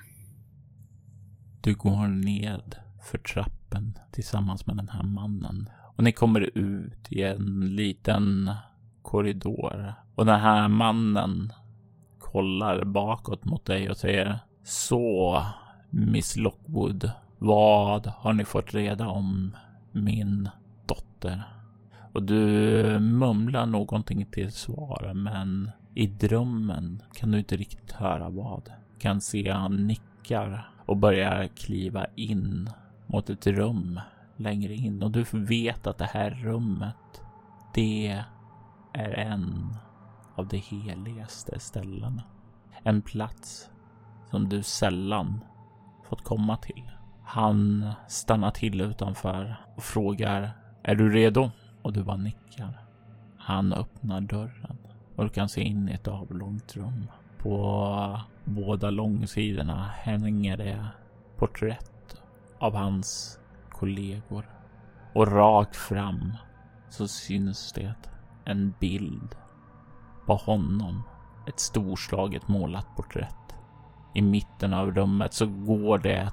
Du 1.60 1.74
går 1.74 2.06
ned 2.06 2.76
för 3.10 3.18
trappen 3.18 3.98
tillsammans 4.12 4.66
med 4.66 4.76
den 4.76 4.88
här 4.88 5.02
mannen 5.02 5.68
och 5.98 6.04
ni 6.04 6.12
kommer 6.12 6.58
ut 6.58 7.12
i 7.12 7.22
en 7.22 7.76
liten 7.76 8.50
korridor. 9.02 9.94
Och 10.14 10.26
den 10.26 10.40
här 10.40 10.68
mannen 10.68 11.52
kollar 12.18 12.84
bakåt 12.84 13.44
mot 13.44 13.64
dig 13.64 13.90
och 13.90 13.96
säger 13.96 14.38
Så, 14.62 15.42
Miss 15.90 16.36
Lockwood, 16.36 17.10
vad 17.38 18.06
har 18.06 18.32
ni 18.32 18.44
fått 18.44 18.74
reda 18.74 19.08
om 19.08 19.56
min 19.92 20.48
dotter? 20.86 21.42
Och 22.12 22.22
du 22.22 22.98
mumlar 22.98 23.66
någonting 23.66 24.26
till 24.26 24.52
svar, 24.52 25.12
men 25.14 25.70
i 25.94 26.06
drömmen 26.06 27.02
kan 27.14 27.30
du 27.30 27.38
inte 27.38 27.56
riktigt 27.56 27.92
höra 27.92 28.28
vad. 28.28 28.72
Kan 28.98 29.20
se 29.20 29.50
han 29.50 29.86
nickar 29.86 30.70
och 30.86 30.96
börjar 30.96 31.46
kliva 31.46 32.06
in 32.14 32.70
mot 33.06 33.30
ett 33.30 33.46
rum 33.46 34.00
längre 34.38 34.74
in 34.74 35.02
och 35.02 35.10
du 35.10 35.24
vet 35.32 35.86
att 35.86 35.98
det 35.98 36.04
här 36.04 36.30
rummet, 36.30 37.22
det 37.74 38.24
är 38.92 39.10
en 39.10 39.76
av 40.34 40.48
de 40.48 40.56
heligaste 40.56 41.60
ställena. 41.60 42.22
En 42.82 43.02
plats 43.02 43.70
som 44.30 44.48
du 44.48 44.62
sällan 44.62 45.40
fått 46.08 46.24
komma 46.24 46.56
till. 46.56 46.90
Han 47.24 47.90
stannar 48.08 48.50
till 48.50 48.80
utanför 48.80 49.56
och 49.76 49.82
frågar 49.82 50.50
Är 50.82 50.94
du 50.94 51.12
redo? 51.12 51.50
Och 51.82 51.92
du 51.92 52.04
bara 52.04 52.16
nickar. 52.16 52.80
Han 53.38 53.72
öppnar 53.72 54.20
dörren 54.20 54.78
och 55.16 55.24
du 55.24 55.30
kan 55.30 55.48
se 55.48 55.60
in 55.60 55.88
i 55.88 55.92
ett 55.92 56.08
avlångt 56.08 56.76
rum. 56.76 57.10
På 57.38 58.20
båda 58.44 58.90
långsidorna 58.90 59.84
hänger 59.84 60.56
det 60.56 60.86
porträtt 61.36 62.22
av 62.58 62.74
hans 62.74 63.38
kollegor. 63.78 64.48
Och 65.14 65.32
rakt 65.32 65.76
fram 65.76 66.36
så 66.88 67.08
syns 67.08 67.72
det 67.72 67.94
en 68.44 68.74
bild 68.80 69.34
på 70.26 70.34
honom. 70.34 71.02
Ett 71.48 71.60
storslaget 71.60 72.48
målat 72.48 72.96
porträtt. 72.96 73.34
I 74.14 74.22
mitten 74.22 74.74
av 74.74 74.94
rummet 74.94 75.34
så 75.34 75.46
går 75.46 75.98
det 75.98 76.32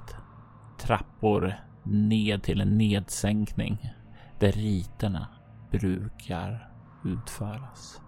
trappor 0.78 1.54
ned 1.82 2.42
till 2.42 2.60
en 2.60 2.78
nedsänkning 2.78 3.92
där 4.38 4.52
riterna 4.52 5.26
brukar 5.70 6.70
utföras. 7.04 8.00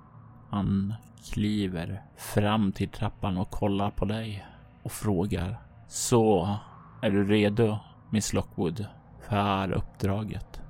Han 0.50 0.94
kliver 1.32 2.02
fram 2.16 2.72
till 2.72 2.88
trappan 2.88 3.36
och 3.36 3.50
kollar 3.50 3.90
på 3.90 4.04
dig 4.04 4.46
och 4.82 4.92
frågar. 4.92 5.60
Så, 5.88 6.56
är 7.02 7.10
du 7.10 7.24
redo, 7.24 7.78
Miss 8.10 8.32
Lockwood? 8.32 8.86
För 9.28 9.72
uppdraget. 9.72 10.60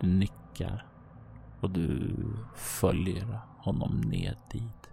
Du 0.00 0.06
nickar 0.06 0.86
och 1.60 1.70
du 1.70 2.14
följer 2.54 3.38
honom 3.58 4.00
ned 4.00 4.36
dit. 4.52 4.90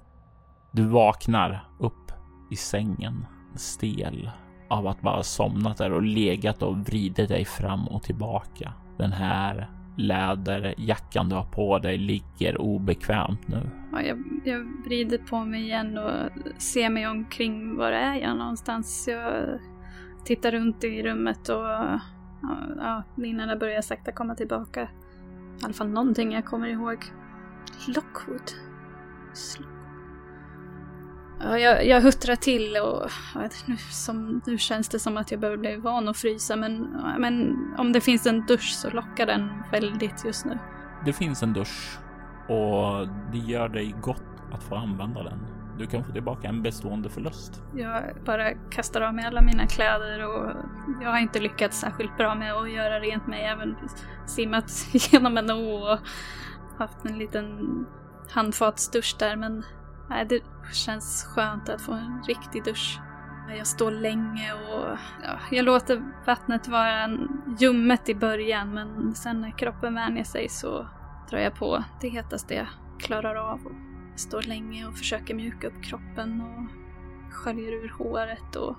Du 0.71 0.85
vaknar 0.85 1.63
upp 1.79 2.11
i 2.51 2.55
sängen, 2.55 3.25
stel 3.55 4.31
av 4.69 4.87
att 4.87 5.01
bara 5.01 5.23
somnat 5.23 5.77
där 5.77 5.91
och 5.91 6.01
legat 6.01 6.63
och 6.63 6.77
vridit 6.77 7.29
dig 7.29 7.45
fram 7.45 7.87
och 7.87 8.03
tillbaka. 8.03 8.73
Den 8.97 9.11
här 9.11 9.69
läderjackan 9.97 11.29
du 11.29 11.35
har 11.35 11.43
på 11.43 11.79
dig 11.79 11.97
ligger 11.97 12.61
obekvämt 12.61 13.47
nu. 13.47 13.69
Ja, 13.91 14.01
jag, 14.01 14.17
jag 14.45 14.83
vrider 14.85 15.17
på 15.17 15.45
mig 15.45 15.61
igen 15.61 15.97
och 15.97 16.29
ser 16.61 16.89
mig 16.89 17.07
omkring. 17.07 17.75
Var 17.75 17.91
är 17.91 18.15
jag 18.15 18.37
någonstans? 18.37 19.07
Jag 19.07 19.59
tittar 20.25 20.51
runt 20.51 20.83
i 20.83 21.03
rummet 21.03 21.49
och 21.49 21.99
Ja, 22.77 23.03
minnena 23.15 23.55
börjar 23.55 23.81
sakta 23.81 24.11
komma 24.11 24.35
tillbaka. 24.35 24.81
I 24.81 25.63
alla 25.63 25.73
fall 25.73 25.89
någonting 25.89 26.31
jag 26.31 26.45
kommer 26.45 26.67
ihåg. 26.67 27.05
Lockwood. 27.87 28.51
Ja, 31.43 31.59
jag, 31.59 31.87
jag 31.87 32.01
huttrar 32.01 32.35
till 32.35 32.77
och 32.77 33.11
nu, 33.65 33.77
som, 33.77 34.41
nu 34.45 34.57
känns 34.57 34.89
det 34.89 34.99
som 34.99 35.17
att 35.17 35.31
jag 35.31 35.39
behöver 35.39 35.57
bli 35.57 35.75
van 35.75 36.09
att 36.09 36.17
frysa 36.17 36.55
men, 36.55 36.87
men 37.17 37.57
om 37.77 37.93
det 37.93 38.01
finns 38.01 38.25
en 38.25 38.45
dusch 38.45 38.73
så 38.73 38.89
lockar 38.89 39.25
den 39.25 39.49
väldigt 39.71 40.25
just 40.25 40.45
nu. 40.45 40.59
Det 41.05 41.13
finns 41.13 41.43
en 41.43 41.53
dusch 41.53 41.99
och 42.47 43.07
det 43.31 43.37
gör 43.37 43.69
dig 43.69 43.95
gott 44.01 44.23
att 44.53 44.63
få 44.63 44.75
använda 44.75 45.23
den. 45.23 45.60
Du 45.81 45.87
kan 45.87 46.03
få 46.03 46.11
tillbaka 46.11 46.47
en 46.47 46.61
bestående 46.61 47.09
förlust. 47.09 47.61
Jag 47.75 48.03
bara 48.25 48.53
kastar 48.53 49.01
av 49.01 49.13
mig 49.13 49.25
alla 49.25 49.41
mina 49.41 49.67
kläder 49.67 50.27
och 50.27 50.51
jag 51.01 51.09
har 51.09 51.19
inte 51.19 51.39
lyckats 51.39 51.79
särskilt 51.79 52.17
bra 52.17 52.35
med 52.35 52.53
att 52.53 52.71
göra 52.71 52.99
rent 52.99 53.27
mig. 53.27 53.45
Även 53.45 53.75
simmat 54.25 54.71
genom 54.93 55.37
en 55.37 55.51
å 55.51 55.91
och 55.91 55.99
haft 56.77 57.05
en 57.05 57.17
liten 57.17 57.85
handfatsdusch 58.29 59.15
där 59.19 59.35
men 59.35 59.63
nej, 60.09 60.25
det 60.25 60.43
känns 60.73 61.23
skönt 61.23 61.69
att 61.69 61.81
få 61.81 61.91
en 61.91 62.23
riktig 62.27 62.63
dusch. 62.63 62.99
Jag 63.57 63.67
står 63.67 63.91
länge 63.91 64.53
och 64.53 64.97
ja, 65.23 65.39
jag 65.51 65.65
låter 65.65 66.03
vattnet 66.25 66.67
vara 66.67 67.17
ljummet 67.59 68.09
i 68.09 68.15
början 68.15 68.73
men 68.73 69.15
sen 69.15 69.41
när 69.41 69.51
kroppen 69.51 69.95
vänjer 69.95 70.23
sig 70.23 70.49
så 70.49 70.87
drar 71.29 71.39
jag 71.39 71.55
på 71.55 71.83
det 72.01 72.09
hetaste 72.09 72.53
jag 72.53 72.67
klarar 72.99 73.35
av 73.35 73.59
att 74.13 74.19
stå 74.19 74.41
länge 74.41 74.87
och 74.87 74.97
försöker 74.97 75.35
mjuka 75.35 75.67
upp 75.67 75.83
kroppen 75.83 76.41
och 76.41 76.71
sköljer 77.33 77.71
ur 77.71 77.89
håret 77.97 78.55
och 78.55 78.75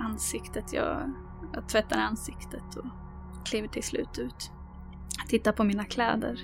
ansiktet. 0.00 0.72
Jag, 0.72 1.12
jag 1.52 1.68
tvättar 1.68 1.98
ansiktet 1.98 2.76
och 2.76 2.86
kliver 3.46 3.68
till 3.68 3.82
slut 3.82 4.18
ut. 4.18 4.50
Jag 5.18 5.28
tittar 5.28 5.52
på 5.52 5.64
mina 5.64 5.84
kläder. 5.84 6.40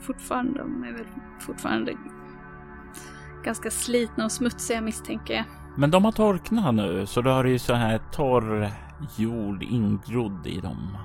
Fortfarande, 0.00 0.58
de 0.58 0.84
är 0.84 0.92
väl 0.92 1.06
fortfarande 1.40 1.96
ganska 3.44 3.70
slitna 3.70 4.24
och 4.24 4.32
smutsiga 4.32 4.80
misstänker 4.80 5.34
jag. 5.34 5.44
Men 5.76 5.90
de 5.90 6.04
har 6.04 6.12
torknat 6.12 6.74
nu, 6.74 7.06
så 7.06 7.20
då 7.22 7.30
har 7.30 7.44
du 7.44 7.50
ju 7.50 7.58
så 7.58 7.74
här 7.74 7.98
torr 8.12 8.70
jord 9.16 9.62
ingrodd 9.62 10.46
i 10.46 10.60
dem. 10.60 10.96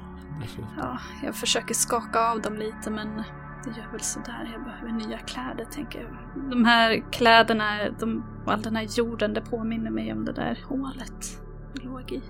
Ja, 0.77 0.99
jag 1.23 1.35
försöker 1.35 1.73
skaka 1.73 2.19
av 2.31 2.41
dem 2.41 2.55
lite 2.55 2.89
men 2.89 3.23
det 3.69 3.79
gör 3.79 3.91
väl 3.91 3.99
sådär. 3.99 4.49
Jag 4.53 4.63
behöver 4.63 4.91
nya 4.91 5.17
kläder 5.17 5.65
tänker 5.65 6.01
jag. 6.01 6.49
De 6.51 6.65
här 6.65 7.11
kläderna 7.11 7.89
de, 7.99 8.23
och 8.45 8.53
all 8.53 8.61
den 8.61 8.75
här 8.75 8.87
jorden, 8.97 9.33
det 9.33 9.41
påminner 9.41 9.91
mig 9.91 10.13
om 10.13 10.25
det 10.25 10.31
där 10.31 10.59
hålet 10.67 11.41
jag 11.73 11.83
låg 11.83 12.11
i. 12.11 12.23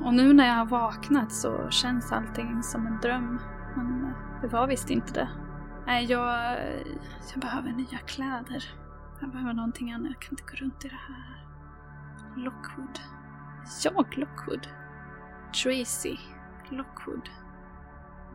Och 0.00 0.14
nu 0.14 0.32
när 0.32 0.46
jag 0.46 0.54
har 0.54 0.66
vaknat 0.66 1.32
så 1.32 1.70
känns 1.70 2.12
allting 2.12 2.62
som 2.62 2.86
en 2.86 2.98
dröm. 3.00 3.40
Men 3.76 4.04
eh, 4.04 4.40
det 4.42 4.48
var 4.48 4.66
visst 4.66 4.90
inte 4.90 5.12
det. 5.12 5.28
Nej, 5.86 6.04
jag, 6.04 6.58
jag 7.32 7.40
behöver 7.40 7.72
nya 7.72 7.98
kläder. 7.98 8.64
Jag 9.20 9.30
behöver 9.30 9.52
någonting 9.52 9.92
annat. 9.92 10.10
Jag 10.12 10.22
kan 10.22 10.32
inte 10.32 10.42
gå 10.42 10.64
runt 10.64 10.84
i 10.84 10.88
det 10.88 11.00
här. 11.08 11.46
Lockwood. 12.36 13.00
Jag 13.84 14.18
Lockwood. 14.18 14.68
Tracy 15.64 16.16
Lockwood. 16.70 17.30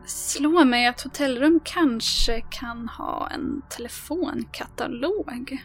Slår 0.06 0.64
mig 0.64 0.86
att 0.86 1.02
hotellrum 1.02 1.60
kanske 1.64 2.40
kan 2.40 2.88
ha 2.88 3.28
en 3.30 3.62
telefonkatalog. 3.70 5.58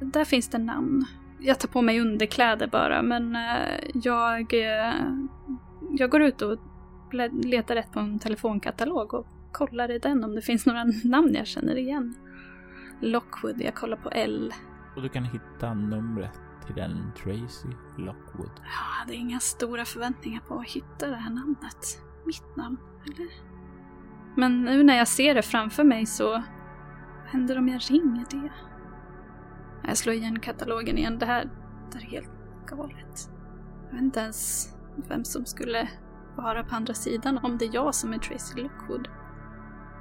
Där 0.00 0.24
finns 0.24 0.48
det 0.48 0.58
namn. 0.58 1.06
Jag 1.38 1.60
tar 1.60 1.68
på 1.68 1.82
mig 1.82 2.00
underkläder 2.00 2.66
bara, 2.66 3.02
men 3.02 3.36
eh, 3.36 3.90
jag... 3.94 4.54
Eh, 4.54 4.94
jag 5.90 6.10
går 6.10 6.22
ut 6.22 6.42
och 6.42 6.58
letar 7.44 7.74
rätt 7.74 7.92
på 7.92 8.00
en 8.00 8.18
telefonkatalog 8.18 9.14
och 9.14 9.26
kollar 9.52 9.90
i 9.90 9.98
den 9.98 10.24
om 10.24 10.34
det 10.34 10.42
finns 10.42 10.66
några 10.66 10.84
namn 11.04 11.34
jag 11.34 11.46
känner 11.46 11.76
igen. 11.76 12.14
Lockwood, 13.00 13.60
jag 13.60 13.74
kollar 13.74 13.96
på 13.96 14.10
L. 14.10 14.52
Och 14.96 15.02
du 15.02 15.08
kan 15.08 15.24
hitta 15.24 15.74
numret 15.74 16.40
till 16.66 16.74
den 16.74 17.12
Tracy 17.16 17.68
Lockwood. 17.98 18.50
Jag 18.56 19.00
hade 19.00 19.14
inga 19.14 19.40
stora 19.40 19.84
förväntningar 19.84 20.40
på 20.40 20.58
att 20.58 20.66
hitta 20.66 21.06
det 21.06 21.16
här 21.16 21.30
namnet. 21.30 22.02
Mitt 22.26 22.56
namn, 22.56 22.76
eller? 23.04 23.49
Men 24.36 24.62
nu 24.62 24.82
när 24.82 24.96
jag 24.96 25.08
ser 25.08 25.34
det 25.34 25.42
framför 25.42 25.84
mig 25.84 26.06
så... 26.06 26.30
Vad 26.30 27.32
händer 27.32 27.58
om 27.58 27.68
jag 27.68 27.80
ringer 27.90 28.24
det? 28.30 28.50
Jag 29.88 29.96
slår 29.96 30.14
igen 30.14 30.40
katalogen 30.40 30.98
igen. 30.98 31.18
Det 31.18 31.26
här, 31.26 31.44
det 31.92 31.98
här 31.98 32.06
är 32.06 32.10
helt 32.10 32.30
galet. 32.66 33.30
Jag 33.86 33.92
vet 33.92 34.02
inte 34.02 34.20
ens 34.20 34.68
vem 35.08 35.24
som 35.24 35.46
skulle 35.46 35.88
vara 36.36 36.64
på 36.64 36.74
andra 36.74 36.94
sidan 36.94 37.38
om 37.42 37.58
det 37.58 37.64
är 37.64 37.74
jag 37.74 37.94
som 37.94 38.12
är 38.12 38.18
Tracy 38.18 38.62
Lockwood. 38.62 39.08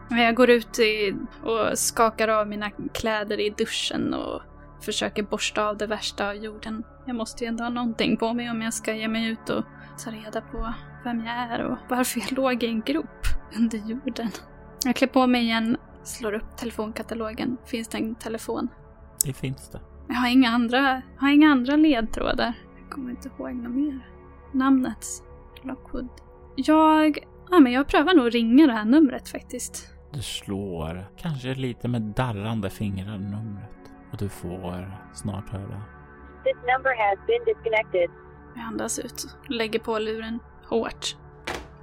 Jag 0.09 0.35
går 0.35 0.49
ut 0.49 0.79
i, 0.79 1.15
och 1.43 1.79
skakar 1.79 2.27
av 2.27 2.47
mina 2.47 2.69
kläder 2.93 3.39
i 3.39 3.49
duschen 3.49 4.13
och 4.13 4.41
försöker 4.81 5.23
borsta 5.23 5.67
av 5.67 5.77
det 5.77 5.87
värsta 5.87 6.29
av 6.29 6.35
jorden. 6.35 6.83
Jag 7.05 7.15
måste 7.15 7.43
ju 7.43 7.47
ändå 7.47 7.63
ha 7.63 7.69
någonting 7.69 8.17
på 8.17 8.33
mig 8.33 8.49
om 8.49 8.61
jag 8.61 8.73
ska 8.73 8.93
ge 8.93 9.07
mig 9.07 9.27
ut 9.27 9.49
och 9.49 9.65
ta 10.03 10.11
reda 10.11 10.41
på 10.41 10.73
vem 11.03 11.25
jag 11.25 11.35
är 11.35 11.65
och 11.65 11.77
varför 11.89 12.19
jag 12.19 12.31
låg 12.31 12.63
i 12.63 12.67
en 12.67 12.81
grop 12.81 13.25
under 13.57 13.77
jorden. 13.77 14.29
Jag 14.85 14.95
klär 14.95 15.07
på 15.07 15.27
mig 15.27 15.41
igen, 15.41 15.77
slår 16.03 16.33
upp 16.33 16.57
telefonkatalogen. 16.57 17.57
Finns 17.65 17.87
det 17.87 17.97
en 17.97 18.15
telefon? 18.15 18.67
Det 19.25 19.33
finns 19.33 19.69
det. 19.69 19.79
Jag 20.07 20.15
har 20.15 20.27
inga 20.29 20.49
andra, 20.49 21.01
har 21.17 21.29
inga 21.29 21.51
andra 21.51 21.75
ledtrådar. 21.75 22.53
Jag 22.81 22.89
kommer 22.91 23.09
inte 23.09 23.29
ihåg 23.29 23.55
något 23.55 23.71
mer. 23.71 24.07
Namnet? 24.53 25.05
Lockwood. 25.63 26.09
Jag... 26.55 27.19
Ja, 27.51 27.59
men 27.59 27.71
jag 27.71 27.87
prövar 27.87 28.13
nog 28.13 28.35
ringa 28.35 28.67
det 28.67 28.73
här 28.73 28.85
numret 28.85 29.29
faktiskt. 29.29 29.93
Du 30.11 30.21
slår, 30.21 31.05
kanske 31.17 31.55
lite 31.55 31.87
med 31.87 32.01
darrande 32.01 32.69
fingrar, 32.69 33.17
numret. 33.17 33.69
Och 34.11 34.17
du 34.17 34.29
får 34.29 34.97
snart 35.13 35.49
höra. 35.49 35.81
This 36.43 36.55
number 36.55 37.09
has 37.09 37.27
been 37.27 37.45
disconnected. 37.45 38.09
Jag 38.55 38.63
andas 38.63 38.99
ut, 38.99 39.37
lägger 39.49 39.79
på 39.79 39.99
luren 39.99 40.39
hårt. 40.69 41.15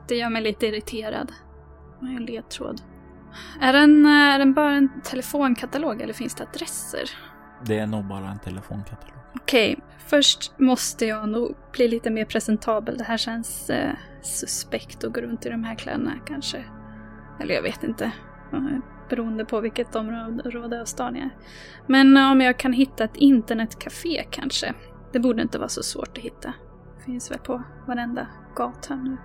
Det 0.09 0.17
gör 0.17 0.31
mig 0.31 0.43
lite 0.43 0.67
irriterad. 0.67 1.33
Vad 2.01 2.11
är 2.11 2.17
en 2.17 2.25
ledtråd? 2.25 2.81
Är 3.61 3.73
den, 3.73 4.07
är 4.07 4.39
den 4.39 4.55
bara 4.55 4.75
en 4.75 5.01
telefonkatalog 5.05 6.01
eller 6.01 6.13
finns 6.15 6.35
det 6.35 6.45
adresser? 6.45 7.11
Det 7.65 7.79
är 7.79 7.87
nog 7.87 8.05
bara 8.05 8.29
en 8.29 8.39
telefonkatalog. 8.39 9.17
Okej, 9.35 9.73
okay. 9.73 9.85
först 10.07 10.59
måste 10.59 11.07
jag 11.07 11.29
nog 11.29 11.57
bli 11.73 11.89
lite 11.89 12.11
mer 12.11 12.25
presentabel. 12.25 12.99
Det 12.99 13.05
här 13.05 13.17
känns 13.17 13.71
eh, 13.71 13.93
suspekt 14.23 15.05
att 15.05 15.13
gå 15.13 15.21
runt 15.21 15.47
i 15.47 15.49
de 15.49 15.65
här 15.65 15.75
kläderna 15.75 16.13
kanske. 16.27 16.65
Eller 17.41 17.55
jag 17.55 17.63
vet 17.63 17.85
inte. 17.85 18.13
Beroende 19.11 19.45
på 19.45 19.61
vilket 19.61 19.97
område 19.97 20.81
av 20.81 20.85
stan 20.85 21.17
jag 21.17 21.25
är. 21.25 21.31
Men 21.87 22.17
om 22.17 22.41
jag 22.41 22.59
kan 22.59 22.73
hitta 22.73 23.05
ett 23.05 23.17
internetcafé 23.17 24.25
kanske. 24.31 24.75
Det 25.13 25.21
borde 25.21 25.43
inte 25.43 25.59
vara 25.59 25.69
så 25.69 25.83
svårt 25.83 26.19
att 26.19 26.25
hitta. 26.25 26.55
Finns 27.07 27.31
väl 27.31 27.39
på 27.39 27.63
varenda 27.87 28.27
gata 28.57 28.95
nu. 28.95 29.17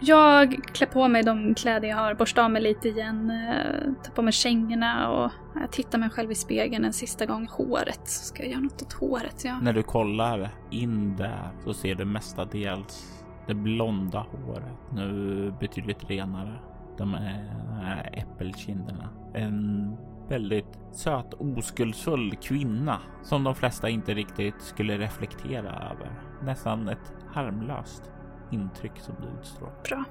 Jag 0.00 0.64
klär 0.64 0.86
på 0.86 1.08
mig 1.08 1.22
de 1.22 1.54
kläder 1.54 1.88
jag 1.88 1.96
har, 1.96 2.14
borstar 2.14 2.44
av 2.44 2.50
mig 2.50 2.62
lite 2.62 2.88
igen, 2.88 3.30
eh, 3.30 3.92
tar 4.02 4.12
på 4.12 4.22
mig 4.22 4.32
kängorna 4.32 5.10
och 5.10 5.30
jag 5.54 5.72
tittar 5.72 5.98
mig 5.98 6.10
själv 6.10 6.30
i 6.30 6.34
spegeln 6.34 6.84
en 6.84 6.92
sista 6.92 7.26
gång. 7.26 7.48
Håret, 7.50 8.08
ska 8.08 8.42
jag 8.42 8.52
göra 8.52 8.60
något 8.60 8.82
åt 8.82 8.92
håret? 8.92 9.44
Ja. 9.44 9.60
När 9.62 9.72
du 9.72 9.82
kollar 9.82 10.50
in 10.70 11.16
där 11.16 11.50
så 11.64 11.74
ser 11.74 11.94
du 11.94 12.04
mestadels 12.04 13.24
det 13.46 13.54
blonda 13.54 14.18
håret. 14.18 14.92
Nu 14.92 15.54
betydligt 15.60 16.10
renare. 16.10 16.58
De 16.98 17.14
är 17.14 18.10
äppelkinderna. 18.12 19.08
En 19.34 19.96
väldigt 20.30 20.78
söt, 20.92 21.34
oskuldsfull 21.38 22.36
kvinna 22.36 22.98
som 23.22 23.44
de 23.44 23.54
flesta 23.54 23.88
inte 23.88 24.14
riktigt 24.14 24.60
skulle 24.62 24.98
reflektera 24.98 25.90
över. 25.90 26.10
Nästan 26.42 26.88
ett 26.88 27.12
harmlöst 27.32 28.10
intryck 28.50 28.92
som 28.96 29.14
du 29.20 29.40
utstrålar. 29.40 29.74
Bra. 29.88 30.04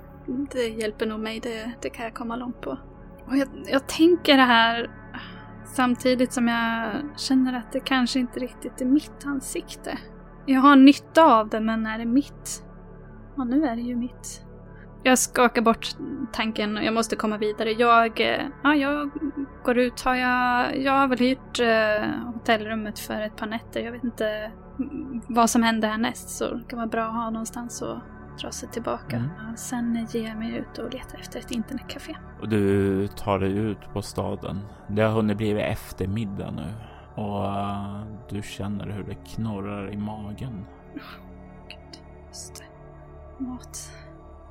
Det 0.51 0.67
hjälper 0.67 1.05
nog 1.05 1.19
mig. 1.19 1.39
Det, 1.39 1.71
det 1.81 1.89
kan 1.89 2.05
jag 2.05 2.13
komma 2.13 2.35
långt 2.35 2.61
på. 2.61 2.77
Och 3.27 3.37
jag, 3.37 3.47
jag 3.67 3.87
tänker 3.87 4.37
det 4.37 4.43
här 4.43 4.89
samtidigt 5.65 6.33
som 6.33 6.47
jag 6.47 6.91
känner 7.17 7.53
att 7.53 7.71
det 7.71 7.79
kanske 7.79 8.19
inte 8.19 8.39
riktigt 8.39 8.81
är 8.81 8.85
mitt 8.85 9.25
ansikte. 9.25 9.97
Jag 10.45 10.61
har 10.61 10.75
nytta 10.75 11.23
av 11.23 11.49
det, 11.49 11.59
men 11.59 11.85
är 11.85 11.97
det 11.97 12.05
mitt? 12.05 12.63
Ja, 13.35 13.43
nu 13.43 13.65
är 13.65 13.75
det 13.75 13.81
ju 13.81 13.95
mitt. 13.95 14.45
Jag 15.03 15.19
skakar 15.19 15.61
bort 15.61 15.87
tanken 16.31 16.77
och 16.77 16.83
jag 16.83 16.93
måste 16.93 17.15
komma 17.15 17.37
vidare. 17.37 17.71
Jag, 17.71 18.21
eh, 18.21 18.45
ja, 18.63 18.75
jag 18.75 19.09
går 19.63 19.77
ut. 19.77 20.01
Har 20.01 20.15
jag, 20.15 20.77
jag 20.81 20.91
har 20.91 21.07
väl 21.07 21.19
hyrt 21.19 21.59
eh, 21.59 22.09
hotellrummet 22.33 22.99
för 22.99 23.21
ett 23.21 23.35
par 23.35 23.47
nätter. 23.47 23.79
Jag 23.79 23.91
vet 23.91 24.03
inte 24.03 24.51
vad 25.27 25.49
som 25.49 25.63
händer 25.63 25.87
härnäst 25.87 26.29
så 26.29 26.53
det 26.53 26.63
kan 26.67 26.77
vara 26.77 26.87
bra 26.87 27.05
att 27.05 27.13
ha 27.13 27.29
någonstans 27.29 27.81
att 27.81 28.01
dra 28.41 28.51
sig 28.51 28.69
tillbaka. 28.69 29.15
Mm. 29.15 29.57
Sen 29.57 30.07
ger 30.09 30.27
jag 30.27 30.37
mig 30.37 30.55
ut 30.55 30.77
och 30.77 30.93
letar 30.93 31.19
efter 31.19 31.39
ett 31.39 31.51
internetcafé. 31.51 32.15
Och 32.41 32.49
du 32.49 33.07
tar 33.07 33.39
dig 33.39 33.57
ut 33.57 33.93
på 33.93 34.01
staden. 34.01 34.59
Det 34.87 35.01
har 35.01 35.11
hunnit 35.11 35.37
bli 35.37 35.61
eftermiddag 35.61 36.51
nu 36.51 36.73
och 37.15 37.43
uh, 37.43 38.03
du 38.29 38.41
känner 38.41 38.89
hur 38.89 39.03
det 39.03 39.15
knorrar 39.15 39.93
i 39.93 39.97
magen. 39.97 40.65
Oh, 40.95 41.01
Gud, 41.67 42.03
just 42.27 42.55
det. 42.55 43.43
Mat. 43.43 43.91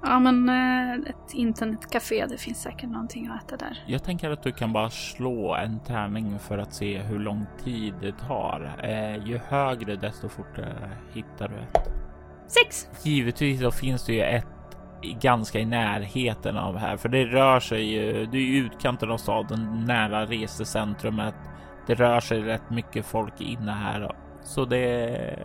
Ja, 0.02 0.18
men 0.18 0.48
eh, 0.48 1.10
ett 1.10 1.34
internetcafé, 1.34 2.26
det 2.26 2.38
finns 2.38 2.62
säkert 2.62 2.90
någonting 2.90 3.26
att 3.26 3.44
äta 3.44 3.56
där. 3.56 3.82
Jag 3.86 4.04
tänker 4.04 4.30
att 4.30 4.42
du 4.42 4.52
kan 4.52 4.72
bara 4.72 4.90
slå 4.90 5.54
en 5.54 5.80
tärning 5.80 6.38
för 6.38 6.58
att 6.58 6.74
se 6.74 6.98
hur 6.98 7.18
lång 7.18 7.46
tid 7.64 7.94
det 8.00 8.12
tar. 8.12 8.76
Eh, 8.82 9.26
ju 9.26 9.38
högre 9.48 9.96
desto 9.96 10.28
fortare 10.28 10.90
hittar 11.12 11.48
du 11.48 11.54
ett. 11.54 11.88
Sex! 12.46 12.88
Givetvis 13.02 13.60
så 13.60 13.70
finns 13.70 14.06
det 14.06 14.12
ju 14.12 14.22
ett 14.22 14.46
ganska 15.20 15.58
i 15.58 15.64
närheten 15.64 16.56
av 16.56 16.76
här, 16.76 16.96
för 16.96 17.08
det 17.08 17.24
rör 17.24 17.60
sig 17.60 17.84
ju. 17.84 18.26
Du 18.26 18.38
är 18.38 18.42
i 18.42 18.56
utkanten 18.56 19.10
av 19.10 19.16
staden 19.16 19.84
nära 19.86 20.26
resecentrumet. 20.26 21.34
Det 21.86 21.94
rör 21.94 22.20
sig 22.20 22.40
rätt 22.40 22.70
mycket 22.70 23.06
folk 23.06 23.40
inne 23.40 23.72
här 23.72 24.12
så 24.48 24.64
det 24.64 25.38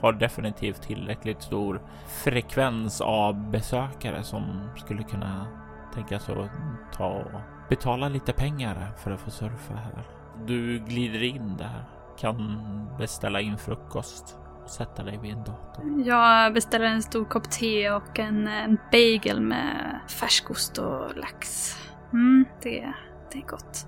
har 0.00 0.12
definitivt 0.12 0.82
tillräckligt 0.82 1.42
stor 1.42 1.80
frekvens 2.24 3.00
av 3.00 3.50
besökare 3.50 4.22
som 4.22 4.70
skulle 4.76 5.02
kunna 5.02 5.46
tänka 5.94 6.18
sig 6.18 6.34
att 6.34 6.50
ta 6.92 7.06
och 7.06 7.40
betala 7.68 8.08
lite 8.08 8.32
pengar 8.32 8.92
för 9.04 9.10
att 9.10 9.20
få 9.20 9.30
surfa 9.30 9.74
här. 9.74 10.04
Du 10.46 10.78
glider 10.78 11.22
in 11.22 11.56
där, 11.56 11.84
kan 12.18 12.60
beställa 12.98 13.40
in 13.40 13.58
frukost 13.58 14.38
och 14.64 14.70
sätta 14.70 15.02
dig 15.02 15.18
vid 15.22 15.32
en 15.32 15.44
dator. 15.44 16.02
Jag 16.06 16.54
beställer 16.54 16.86
en 16.86 17.02
stor 17.02 17.24
kopp 17.24 17.50
te 17.50 17.90
och 17.90 18.18
en, 18.18 18.48
en 18.48 18.78
bagel 18.92 19.40
med 19.40 20.00
färskost 20.08 20.78
och 20.78 21.16
lax. 21.16 21.72
Mm, 22.12 22.44
det, 22.62 22.92
det 23.32 23.38
är 23.38 23.46
gott. 23.46 23.86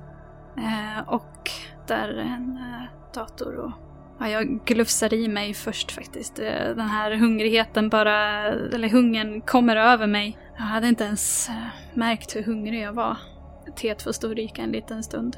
Eh, 0.56 1.08
och 1.08 1.50
är 1.90 2.18
en 2.18 2.58
eh, 2.58 3.14
dator 3.14 3.56
och 3.56 3.72
ja, 4.18 4.28
jag 4.28 4.64
glufsar 4.64 5.14
i 5.14 5.28
mig 5.28 5.54
först 5.54 5.90
faktiskt. 5.92 6.38
Eh, 6.38 6.68
den 6.76 6.88
här 6.88 7.16
hungrigheten 7.16 7.88
bara, 7.88 8.44
eller 8.48 8.88
hungern 8.88 9.40
kommer 9.40 9.76
över 9.76 10.06
mig. 10.06 10.38
Jag 10.56 10.64
hade 10.64 10.88
inte 10.88 11.04
ens 11.04 11.48
eh, 11.48 11.54
märkt 11.94 12.36
hur 12.36 12.42
hungrig 12.42 12.82
jag 12.82 12.92
var. 12.92 13.16
Teet 13.76 14.02
får 14.02 14.12
stå 14.12 14.28
och 14.28 14.36
ryka 14.36 14.62
en 14.62 14.72
liten 14.72 15.02
stund. 15.02 15.36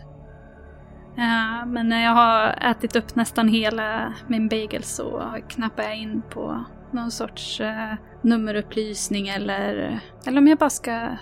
Ja, 1.16 1.66
men 1.66 1.88
när 1.88 2.04
jag 2.04 2.14
har 2.14 2.70
ätit 2.70 2.96
upp 2.96 3.14
nästan 3.14 3.48
hela 3.48 4.14
min 4.28 4.48
bagel 4.48 4.82
så 4.82 5.34
knappar 5.48 5.82
jag 5.82 5.96
in 5.96 6.22
på 6.30 6.64
någon 6.90 7.10
sorts 7.10 7.60
eh, 7.60 7.94
nummerupplysning 8.22 9.28
eller, 9.28 10.00
eller 10.26 10.38
om 10.38 10.48
jag 10.48 10.58
bara 10.58 10.70
ska, 10.70 11.16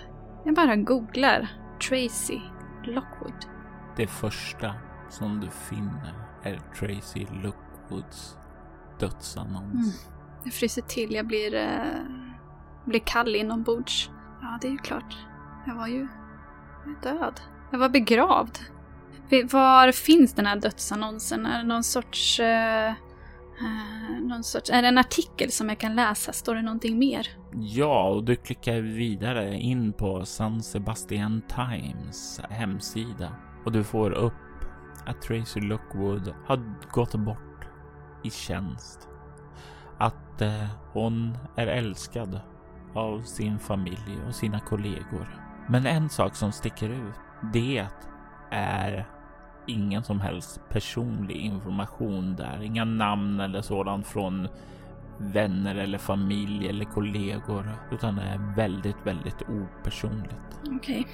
jag 0.45 0.55
bara 0.55 0.75
googlar 0.75 1.47
Tracy 1.89 2.39
Lockwood. 2.83 3.45
Det 3.97 4.07
första 4.07 4.73
som 5.09 5.39
du 5.39 5.47
finner 5.49 6.28
är 6.43 6.61
Tracy 6.79 7.25
Lockwoods 7.43 8.37
dödsannons. 8.99 9.73
Mm. 9.73 10.15
Jag 10.43 10.53
fryser 10.53 10.81
till, 10.81 11.13
jag 11.13 11.27
blir, 11.27 11.53
uh, 11.55 12.03
blir 12.85 12.99
kall 12.99 13.35
inombords. 13.35 14.09
Ja, 14.41 14.57
det 14.61 14.67
är 14.67 14.71
ju 14.71 14.77
klart. 14.77 15.17
Jag 15.67 15.75
var 15.75 15.87
ju 15.87 16.07
död. 17.03 17.41
Jag 17.71 17.79
var 17.79 17.89
begravd. 17.89 18.59
Var 19.51 19.91
finns 19.91 20.33
den 20.33 20.45
här 20.45 20.55
dödsannonsen? 20.55 21.45
Är 21.45 21.57
det 21.57 21.67
någon 21.67 21.83
sorts... 21.83 22.39
Uh, 22.39 22.45
uh, 22.45 24.21
någon 24.21 24.43
sorts... 24.43 24.69
Är 24.69 24.81
det 24.81 24.87
en 24.87 24.97
artikel 24.97 25.51
som 25.51 25.69
jag 25.69 25.77
kan 25.77 25.95
läsa? 25.95 26.33
Står 26.33 26.55
det 26.55 26.61
någonting 26.61 26.99
mer? 26.99 27.27
Ja, 27.53 28.09
och 28.09 28.23
du 28.23 28.35
klickar 28.35 28.81
vidare 28.81 29.55
in 29.55 29.93
på 29.93 30.25
San 30.25 30.63
Sebastian 30.63 31.41
Times 31.47 32.41
hemsida 32.49 33.35
och 33.65 33.71
du 33.71 33.83
får 33.83 34.11
upp 34.11 34.33
att 35.05 35.21
Tracy 35.21 35.61
Lockwood 35.61 36.33
har 36.45 36.75
gått 36.91 37.15
bort 37.15 37.67
i 38.23 38.29
tjänst. 38.29 39.07
Att 39.97 40.41
eh, 40.41 40.65
hon 40.93 41.37
är 41.55 41.67
älskad 41.67 42.41
av 42.93 43.21
sin 43.21 43.59
familj 43.59 44.17
och 44.27 44.35
sina 44.35 44.59
kollegor. 44.59 45.27
Men 45.67 45.85
en 45.85 46.09
sak 46.09 46.35
som 46.35 46.51
sticker 46.51 46.89
ut, 46.89 47.15
det 47.53 47.87
är 48.51 49.07
ingen 49.67 50.03
som 50.03 50.21
helst 50.21 50.61
personlig 50.69 51.35
information 51.35 52.35
där. 52.35 52.61
Inga 52.61 52.85
namn 52.85 53.39
eller 53.39 53.61
sådant 53.61 54.07
från 54.07 54.47
vänner 55.17 55.75
eller 55.75 55.97
familj 55.97 56.69
eller 56.69 56.85
kollegor, 56.85 57.71
utan 57.91 58.15
det 58.15 58.21
är 58.21 58.55
väldigt, 58.55 58.95
väldigt 59.03 59.41
opersonligt. 59.41 60.59
Okej. 60.61 60.99
Okay. 60.99 61.05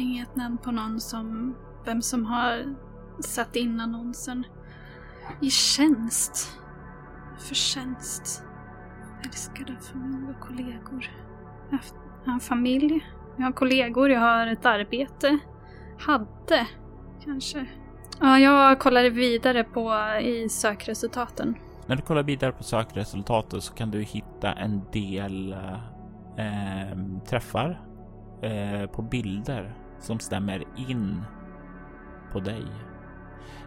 Inget 0.00 0.36
namn 0.36 0.58
på 0.58 0.70
någon 0.70 1.00
som, 1.00 1.54
vem 1.84 2.02
som 2.02 2.26
har 2.26 2.74
satt 3.20 3.56
in 3.56 3.80
annonsen. 3.80 4.44
I 5.40 5.50
tjänst. 5.50 6.58
Förtjänst. 7.38 8.44
Älskade 9.24 9.76
familj 9.92 10.30
och 10.30 10.40
kollegor. 10.40 11.10
Jag 11.70 11.78
har 12.26 12.32
en 12.34 12.40
familj. 12.40 13.06
Jag 13.36 13.44
har 13.44 13.52
kollegor, 13.52 14.10
jag 14.10 14.20
har 14.20 14.46
ett 14.46 14.66
arbete. 14.66 15.38
Hade 15.98 16.66
kanske. 17.24 17.66
Ja, 18.20 18.38
jag 18.38 18.78
kollade 18.78 19.10
vidare 19.10 19.64
på 19.64 19.94
i 20.22 20.48
sökresultaten. 20.48 21.54
När 21.86 21.96
du 21.96 22.02
kollar 22.02 22.22
vidare 22.22 22.52
på 22.52 22.62
sökresultatet 22.62 23.62
så 23.62 23.74
kan 23.74 23.90
du 23.90 24.02
hitta 24.02 24.52
en 24.52 24.82
del 24.92 25.52
eh, 25.52 25.78
ehm, 26.36 27.20
träffar 27.20 27.80
eh, 28.42 28.90
på 28.90 29.02
bilder 29.02 29.74
som 30.00 30.18
stämmer 30.18 30.64
in 30.88 31.22
på 32.34 32.40
dig. 32.40 32.64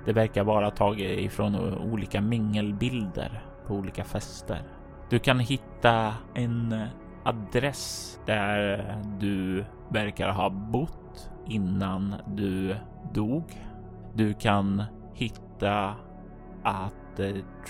Det 0.06 0.14
verkar 0.14 0.44
vara 0.44 0.72
taget 0.72 1.20
ifrån 1.20 1.56
olika 1.78 2.22
mingelbilder 2.22 3.44
på 3.68 3.74
olika 3.74 4.04
fester. 4.04 4.64
Du 5.10 5.20
kan 5.20 5.40
hitta 5.40 6.14
en 6.34 6.76
adress 7.24 8.20
där 8.26 8.96
du 9.20 9.66
verkar 9.90 10.30
ha 10.30 10.50
bott 10.50 11.30
innan 11.48 12.16
du 12.28 12.76
dog. 13.14 13.44
Du 14.14 14.34
kan 14.34 14.84
hitta 15.14 15.96
att 16.64 17.20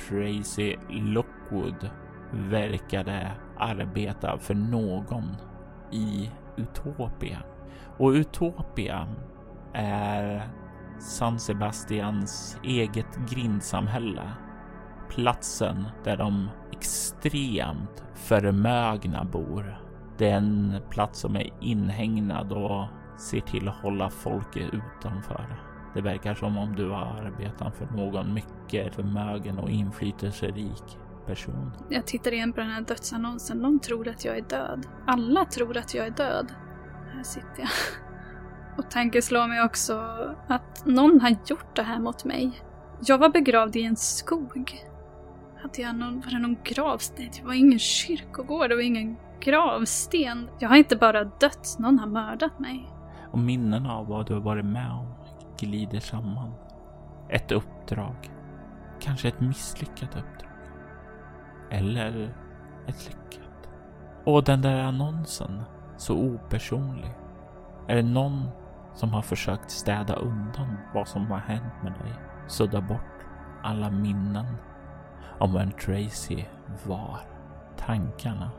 Tracy 0.10 0.76
Lockwood 0.90 1.90
verkade 2.32 3.32
arbeta 3.58 4.38
för 4.38 4.54
någon 4.54 5.36
i 5.92 6.32
Utopia. 6.58 7.38
Och 7.98 8.10
Utopia 8.10 9.08
är 9.74 10.48
San 11.00 11.40
Sebastians 11.40 12.58
eget 12.64 13.20
grindsamhälle. 13.30 14.32
Platsen 15.10 15.84
där 16.04 16.18
de 16.18 16.50
extremt 16.72 18.04
förmögna 18.14 19.24
bor. 19.24 19.82
Det 20.18 20.30
är 20.30 20.38
en 20.38 20.82
plats 20.90 21.20
som 21.20 21.36
är 21.36 21.50
inhägnad 21.62 22.52
och 22.52 22.86
ser 23.18 23.40
till 23.40 23.68
att 23.68 23.76
hålla 23.76 24.10
folket 24.10 24.74
utanför. 24.74 25.64
Det 25.94 26.02
verkar 26.02 26.36
som 26.36 26.58
om 26.58 26.76
du 26.76 26.90
har 26.90 27.06
arbetat 27.06 27.76
för 27.76 27.86
någon 27.86 28.34
mycket 28.34 28.96
förmögen 28.96 29.60
och 29.60 29.70
inflytelserik 29.70 30.98
person. 31.26 31.72
Jag 31.90 32.08
tittar 32.08 32.34
igen 32.34 32.54
på 32.54 32.60
den 32.60 32.70
här 32.70 32.82
dödsannonsen. 32.82 33.62
De 33.62 33.80
tror 33.80 34.08
att 34.08 34.26
jag 34.26 34.38
är 34.38 34.42
död. 34.42 34.88
Alla 35.08 35.46
tror 35.46 35.78
att 35.78 35.94
jag 35.94 36.08
är 36.08 36.12
död. 36.12 36.52
Här 37.14 37.24
sitter 37.24 37.60
jag. 37.60 37.70
Och 38.78 38.92
tanken 38.92 39.22
slår 39.22 39.48
mig 39.48 39.64
också 39.64 39.94
att 40.48 40.86
någon 40.86 41.22
har 41.22 41.36
gjort 41.46 41.76
det 41.76 41.84
här 41.84 42.00
mot 42.00 42.26
mig. 42.26 42.52
Jag 43.06 43.18
var 43.18 43.30
begravd 43.30 43.76
i 43.76 43.84
en 43.84 43.96
skog. 43.96 44.86
Hade 45.62 45.82
jag 45.82 45.96
någon, 45.96 46.22
var 46.22 46.32
det 46.32 46.40
någon 46.40 46.58
gravsten? 46.64 47.30
Det 47.36 47.44
var 47.44 47.54
ingen 47.54 47.80
kyrkogård, 47.80 48.70
det 48.70 48.76
var 48.76 48.84
ingen 48.84 49.18
gravsten. 49.40 50.50
Jag 50.60 50.70
har 50.70 50.76
inte 50.76 50.96
bara 50.96 51.24
dött, 51.24 51.76
någon 51.80 52.00
har 52.00 52.08
mördat 52.08 52.60
mig 52.60 52.90
och 53.32 53.40
minnen 53.40 53.86
av 53.86 54.08
vad 54.08 54.26
du 54.26 54.34
har 54.34 54.42
varit 54.42 54.66
med 54.66 54.92
om 54.92 55.14
glider 55.60 56.00
samman. 56.00 56.54
Ett 57.30 57.52
uppdrag. 57.52 58.32
Kanske 59.00 59.28
ett 59.28 59.40
misslyckat 59.40 60.10
uppdrag. 60.10 60.52
Eller 61.72 62.36
ett 62.88 63.06
lyckat. 63.06 63.70
Och 64.26 64.44
den 64.44 64.62
där 64.62 64.80
annonsen, 64.80 65.64
så 65.98 66.16
opersonlig. 66.18 67.12
Är 67.88 67.96
det 67.96 68.04
någon 68.04 68.46
som 68.98 69.14
har 69.14 69.22
försökt 69.22 69.72
städa 69.72 70.16
undan 70.16 70.78
vad 70.94 71.08
som 71.08 71.32
har 71.32 71.38
hänt 71.38 71.84
med 71.84 71.92
dig? 71.92 72.14
Sudda 72.48 72.82
bort 72.82 73.26
alla 73.64 73.90
minnen 73.90 74.46
om 75.40 75.54
vem 75.54 75.72
Tracy 75.72 76.46
var. 76.86 77.20
Tankarna 77.78 78.52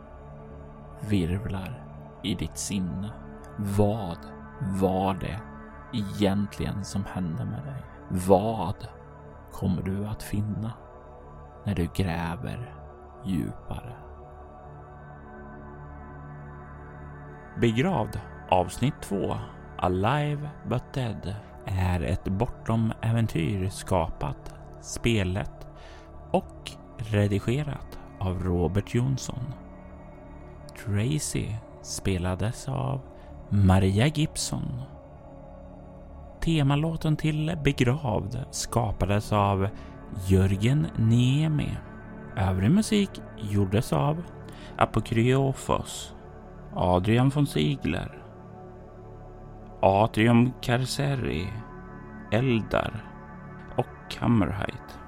virvlar 1.08 1.84
i 2.22 2.34
ditt 2.34 2.58
sinne. 2.58 3.10
Vad 3.56 4.18
var 4.60 5.14
det 5.14 5.40
egentligen 5.92 6.84
som 6.84 7.04
hände 7.04 7.44
med 7.44 7.64
dig? 7.64 7.82
Vad 8.28 8.88
kommer 9.52 9.82
du 9.82 10.06
att 10.06 10.22
finna 10.22 10.72
när 11.64 11.74
du 11.74 11.88
gräver 11.94 12.74
djupare? 13.24 13.96
Begravd 17.60 18.20
avsnitt 18.48 18.94
2 19.00 19.36
Alive 19.78 20.48
but 20.68 20.94
Dead 20.94 21.34
är 21.66 22.00
ett 22.00 22.24
bortom 22.24 22.92
äventyr 23.02 23.68
skapat, 23.68 24.54
spelet 24.80 25.66
och 26.30 26.70
redigerat 26.96 27.98
av 28.20 28.42
Robert 28.42 28.94
Jonsson. 28.94 29.54
Tracy 30.84 31.46
spelades 31.82 32.68
av 32.68 33.00
Maria 33.48 34.06
Gibson. 34.06 34.82
Temalåten 36.40 37.16
till 37.16 37.58
Begravd 37.64 38.44
skapades 38.50 39.32
av 39.32 39.68
Jörgen 40.26 40.86
Niemi. 40.96 41.70
Övrig 42.36 42.70
musik 42.70 43.10
gjordes 43.36 43.92
av 43.92 44.22
Apokryofos, 44.76 46.14
Adrian 46.74 47.28
von 47.34 47.46
Ziegler, 47.46 48.18
Atrium 49.80 50.52
Carceri, 50.60 51.48
Eldar 52.30 53.04
och 53.76 54.14
Hammerheit. 54.18 54.98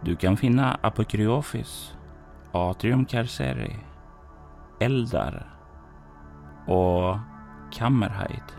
Du 0.00 0.16
kan 0.16 0.36
finna 0.36 0.78
Apokryofis, 0.80 1.94
Atrium 2.52 3.04
Carceri, 3.04 3.76
Eldar 4.80 5.46
och 6.66 7.16
Kammerheit 7.72 8.56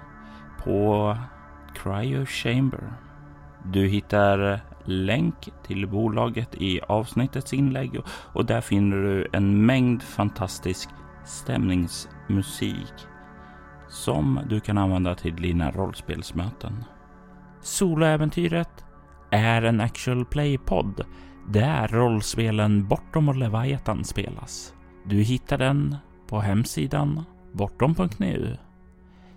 på 0.64 1.18
Cryo 1.76 2.26
Chamber. 2.26 2.94
Du 3.64 3.88
hittar 3.88 4.62
länk 4.86 5.50
till 5.64 5.88
bolaget 5.88 6.56
i 6.56 6.82
avsnittets 6.88 7.54
inlägg 7.54 8.00
och 8.08 8.46
där 8.46 8.62
finner 8.62 8.98
du 8.98 9.28
en 9.34 9.66
mängd 9.66 10.04
fantastisk 10.04 10.90
stämningsmusik 11.26 13.08
som 13.90 14.40
du 14.50 14.60
kan 14.60 14.78
använda 14.78 15.16
till 15.16 15.36
dina 15.36 15.72
rollspelsmöten. 15.72 16.84
Soloäventyret 17.62 18.86
är 19.32 19.62
en 19.62 19.82
actual 19.82 20.26
play-podd 20.26 21.06
där 21.48 21.88
rollspelen 21.88 22.88
Bortom 22.88 23.30
och 23.30 23.36
Leviathan 23.36 24.04
spelas. 24.04 24.74
Du 25.06 25.16
hittar 25.22 25.58
den 25.58 25.96
på 26.28 26.40
hemsidan 26.40 27.24
bortom.nu. 27.52 28.58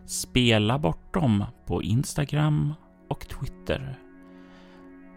Spela 0.04 0.78
Bortom 0.78 1.44
på 1.66 1.82
Instagram 1.82 2.74
och 3.08 3.28
Twitter. 3.28 3.98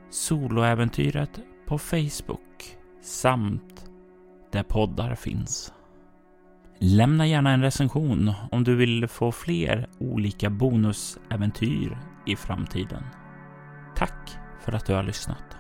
Soloäventyret 0.10 1.40
på 1.66 1.78
Facebook 1.78 2.78
samt 3.02 3.86
där 4.52 4.64
poddar 4.64 5.16
finns. 5.16 5.74
Lämna 6.86 7.28
gärna 7.28 7.52
en 7.52 7.62
recension 7.62 8.34
om 8.52 8.64
du 8.64 8.76
vill 8.76 9.08
få 9.08 9.32
fler 9.32 9.88
olika 10.00 10.50
bonusäventyr 10.50 11.98
i 12.26 12.36
framtiden. 12.36 13.04
Tack 13.96 14.38
för 14.62 14.72
att 14.72 14.86
du 14.86 14.94
har 14.94 15.04
lyssnat. 15.04 15.53